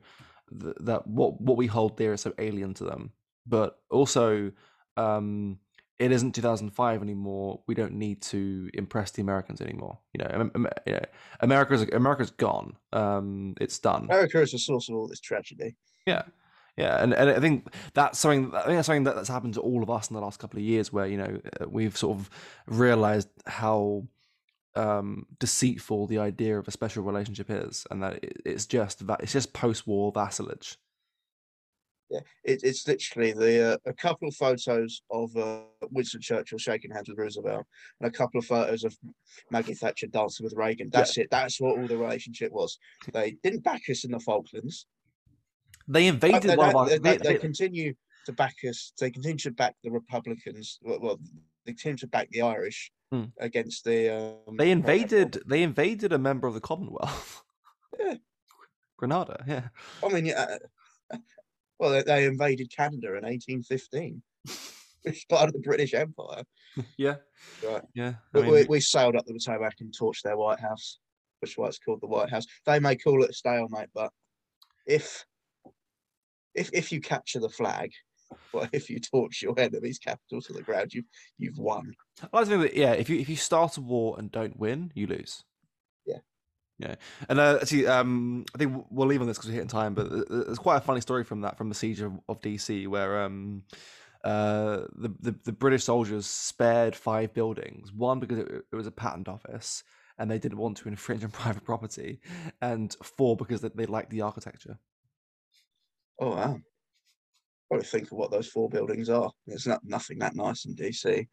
th- 0.60 0.76
that 0.80 1.06
what 1.06 1.40
what 1.40 1.56
we 1.56 1.66
hold 1.66 1.96
dear 1.96 2.14
is 2.14 2.22
so 2.22 2.32
alien 2.38 2.74
to 2.74 2.84
them, 2.84 3.12
but 3.46 3.78
also 3.90 4.50
um 4.96 5.58
it 5.98 6.10
isn't 6.10 6.32
2005 6.32 7.02
anymore. 7.02 7.60
We 7.66 7.74
don't 7.74 7.94
need 7.94 8.20
to 8.22 8.68
impress 8.74 9.12
the 9.12 9.22
Americans 9.22 9.60
anymore. 9.60 9.98
You 10.12 10.24
know, 10.24 10.50
America's 11.40 11.82
America's 11.92 12.30
gone. 12.30 12.76
Um, 12.92 13.54
it's 13.60 13.78
done. 13.78 14.04
America 14.04 14.40
is 14.40 14.52
the 14.52 14.58
source 14.58 14.88
of 14.88 14.96
all 14.96 15.06
this 15.06 15.20
tragedy. 15.20 15.76
Yeah, 16.06 16.22
yeah, 16.76 17.02
and, 17.02 17.14
and 17.14 17.30
I 17.30 17.38
think 17.38 17.72
that's 17.94 18.18
something. 18.18 18.52
I 18.54 18.64
think 18.64 18.76
that's 18.76 18.86
something 18.86 19.04
that's 19.04 19.28
happened 19.28 19.54
to 19.54 19.60
all 19.60 19.82
of 19.82 19.90
us 19.90 20.10
in 20.10 20.14
the 20.14 20.20
last 20.20 20.40
couple 20.40 20.58
of 20.58 20.64
years, 20.64 20.92
where 20.92 21.06
you 21.06 21.16
know 21.16 21.40
uh, 21.60 21.68
we've 21.68 21.96
sort 21.96 22.18
of 22.18 22.30
realized 22.66 23.28
how 23.46 24.08
um, 24.74 25.26
deceitful 25.38 26.08
the 26.08 26.18
idea 26.18 26.58
of 26.58 26.66
a 26.66 26.72
special 26.72 27.04
relationship 27.04 27.48
is, 27.50 27.86
and 27.92 28.02
that 28.02 28.18
it's 28.44 28.66
just 28.66 29.06
that 29.06 29.20
it's 29.22 29.32
just 29.32 29.52
post-war 29.52 30.10
vassalage 30.12 30.76
yeah, 32.10 32.20
it, 32.44 32.60
it's 32.62 32.86
literally 32.86 33.32
the 33.32 33.72
uh, 33.74 33.76
a 33.86 33.92
couple 33.92 34.28
of 34.28 34.34
photos 34.34 35.02
of 35.10 35.34
uh, 35.36 35.60
Winston 35.90 36.20
Churchill 36.20 36.58
shaking 36.58 36.90
hands 36.90 37.08
with 37.08 37.18
Roosevelt, 37.18 37.64
and 38.00 38.08
a 38.08 38.16
couple 38.16 38.38
of 38.38 38.44
photos 38.46 38.84
of 38.84 38.96
Maggie 39.50 39.74
Thatcher 39.74 40.06
dancing 40.06 40.44
with 40.44 40.54
Reagan. 40.54 40.90
That's 40.92 41.16
yeah. 41.16 41.24
it. 41.24 41.30
That's 41.30 41.60
what 41.60 41.78
all 41.78 41.86
the 41.86 41.96
relationship 41.96 42.52
was. 42.52 42.78
They 43.12 43.36
didn't 43.42 43.64
back 43.64 43.82
us 43.90 44.04
in 44.04 44.10
the 44.10 44.20
Falklands. 44.20 44.86
They 45.88 46.06
invaded 46.06 46.42
they, 46.50 46.56
one 46.56 46.70
of 46.70 46.76
our. 46.76 46.88
they- 46.88 46.98
they- 46.98 47.12
they- 47.12 47.16
they 47.18 47.32
they- 47.34 47.38
continue 47.38 47.94
to 48.26 48.32
back 48.32 48.54
us. 48.64 48.92
They 48.98 49.10
continue 49.10 49.38
to 49.38 49.50
back 49.50 49.74
the 49.82 49.90
Republicans. 49.90 50.78
Well, 50.82 50.98
well 51.00 51.20
they 51.64 51.72
continue 51.72 51.98
to 51.98 52.06
back 52.08 52.28
the 52.30 52.42
Irish 52.42 52.92
Hmm. 53.12 53.24
against 53.38 53.84
the. 53.84 54.36
Um, 54.46 54.56
They 54.56 54.70
invaded. 54.70 55.42
They 55.46 55.62
invaded 55.62 56.12
a 56.12 56.18
member 56.18 56.46
of 56.46 56.54
the 56.54 56.60
Commonwealth. 56.60 57.42
Yeah. 57.98 58.14
Grenada. 58.96 59.44
Yeah. 59.46 59.68
I 60.02 60.08
mean, 60.08 60.26
yeah. 60.26 60.58
Well, 61.78 61.90
they, 61.90 62.02
they 62.02 62.24
invaded 62.26 62.72
Canada 62.74 63.08
in 63.16 63.24
1815. 63.24 64.22
It's 65.06 65.24
part 65.26 65.48
of 65.48 65.52
the 65.52 65.60
British 65.60 65.92
Empire. 65.92 66.44
Yeah. 66.96 67.16
Right. 67.62 67.82
Yeah. 67.94 68.14
I 68.34 68.38
We, 68.38 68.42
mean, 68.42 68.52
we, 68.52 68.64
we 68.64 68.80
sailed 68.80 69.16
up 69.16 69.26
the 69.26 69.34
Potomac 69.34 69.74
and 69.80 69.92
torched 69.92 70.22
their 70.22 70.36
White 70.36 70.60
House, 70.60 70.98
which 71.40 71.52
is 71.52 71.58
why 71.58 71.68
it's 71.68 71.78
called 71.78 72.00
the 72.00 72.08
White 72.08 72.30
House. 72.30 72.46
They 72.66 72.80
may 72.80 72.96
call 72.96 73.22
it 73.22 73.30
a 73.30 73.34
stalemate, 73.34 73.90
but 73.94 74.10
if 74.86 75.24
if 76.54 76.70
if 76.72 76.90
you 76.90 77.00
capture 77.00 77.38
the 77.38 77.48
flag, 77.48 77.92
well, 78.52 78.68
if 78.72 78.90
you 78.90 78.98
torch 78.98 79.42
your 79.42 79.54
enemy's 79.58 79.98
capital 79.98 80.40
to 80.40 80.52
the 80.52 80.62
ground, 80.62 80.94
you've 80.94 81.04
you've 81.38 81.58
won. 81.58 81.92
I 82.22 82.28
like 82.38 82.46
to 82.46 82.50
think 82.50 82.62
that 82.62 82.76
yeah, 82.76 82.92
if 82.92 83.08
you 83.08 83.20
if 83.20 83.28
you 83.28 83.36
start 83.36 83.76
a 83.76 83.80
war 83.80 84.16
and 84.18 84.32
don't 84.32 84.58
win, 84.58 84.90
you 84.94 85.06
lose. 85.06 85.44
Yeah. 86.78 86.96
And 87.28 87.38
uh, 87.38 87.58
actually, 87.60 87.86
um, 87.86 88.44
I 88.54 88.58
think 88.58 88.84
we'll 88.90 89.06
leave 89.06 89.20
on 89.20 89.26
this 89.26 89.38
because 89.38 89.48
we're 89.48 89.54
hitting 89.54 89.68
time. 89.68 89.94
But 89.94 90.10
uh, 90.10 90.24
uh, 90.30 90.50
it's 90.50 90.58
quite 90.58 90.78
a 90.78 90.80
funny 90.80 91.00
story 91.00 91.24
from 91.24 91.42
that 91.42 91.56
from 91.56 91.68
the 91.68 91.74
siege 91.74 92.00
of, 92.00 92.12
of 92.28 92.40
DC, 92.40 92.88
where 92.88 93.22
um, 93.22 93.62
uh, 94.24 94.82
the, 94.96 95.14
the 95.20 95.34
the 95.44 95.52
British 95.52 95.84
soldiers 95.84 96.26
spared 96.26 96.96
five 96.96 97.32
buildings. 97.32 97.92
One 97.92 98.18
because 98.18 98.38
it, 98.38 98.48
it 98.72 98.76
was 98.76 98.86
a 98.86 98.92
patent 98.92 99.28
office 99.28 99.84
and 100.18 100.30
they 100.30 100.38
didn't 100.38 100.58
want 100.58 100.76
to 100.78 100.88
infringe 100.88 101.24
on 101.24 101.30
private 101.32 101.64
property, 101.64 102.20
and 102.60 102.94
four 103.02 103.36
because 103.36 103.60
they, 103.60 103.70
they 103.74 103.86
liked 103.86 104.10
the 104.10 104.22
architecture. 104.22 104.78
Oh 106.20 106.30
wow! 106.30 106.60
To 107.72 107.82
think 107.82 108.04
of 108.04 108.18
what 108.18 108.30
those 108.30 108.48
four 108.48 108.68
buildings 108.68 109.08
are. 109.08 109.30
There's 109.46 109.66
not 109.66 109.80
nothing 109.84 110.18
that 110.20 110.36
nice 110.36 110.64
in 110.64 110.76
DC. 110.76 111.26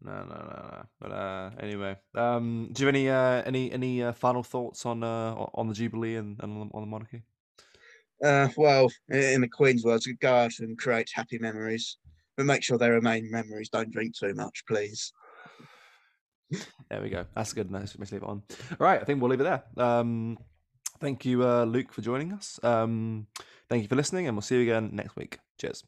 No, 0.00 0.12
no, 0.12 0.24
no, 0.24 0.68
no. 0.70 0.82
But 1.00 1.12
uh, 1.12 1.50
anyway, 1.60 1.96
um, 2.14 2.70
do 2.72 2.82
you 2.82 2.86
have 2.86 2.94
any 2.94 3.08
uh, 3.08 3.42
any 3.44 3.72
any 3.72 4.02
uh, 4.02 4.12
final 4.12 4.42
thoughts 4.42 4.86
on 4.86 5.02
uh, 5.02 5.34
on 5.54 5.68
the 5.68 5.74
Jubilee 5.74 6.16
and, 6.16 6.38
and 6.40 6.52
on, 6.52 6.68
the, 6.68 6.74
on 6.74 6.82
the 6.82 6.86
monarchy? 6.86 7.22
Uh, 8.22 8.48
well, 8.56 8.88
in 9.10 9.40
the 9.40 9.48
Queen's 9.48 9.84
words, 9.84 10.08
go 10.20 10.34
out 10.34 10.58
and 10.60 10.78
create 10.78 11.10
happy 11.12 11.38
memories, 11.38 11.98
but 12.36 12.46
make 12.46 12.62
sure 12.62 12.78
they 12.78 12.90
remain 12.90 13.30
memories. 13.30 13.68
Don't 13.68 13.90
drink 13.90 14.16
too 14.16 14.34
much, 14.34 14.64
please. 14.66 15.12
There 16.90 17.02
we 17.02 17.10
go. 17.10 17.26
That's 17.34 17.52
good. 17.52 17.70
Nice. 17.70 17.96
Let's 17.98 18.12
leave 18.12 18.22
it 18.22 18.28
on. 18.28 18.42
All 18.50 18.76
right. 18.86 19.00
I 19.00 19.04
think 19.04 19.20
we'll 19.20 19.30
leave 19.30 19.40
it 19.40 19.44
there. 19.44 19.62
Um, 19.76 20.38
thank 21.00 21.24
you, 21.24 21.46
uh, 21.46 21.64
Luke, 21.64 21.92
for 21.92 22.02
joining 22.02 22.32
us. 22.32 22.58
Um, 22.62 23.26
thank 23.68 23.82
you 23.82 23.88
for 23.88 23.96
listening, 23.96 24.26
and 24.26 24.36
we'll 24.36 24.42
see 24.42 24.56
you 24.56 24.62
again 24.62 24.90
next 24.92 25.14
week. 25.16 25.38
Cheers. 25.58 25.84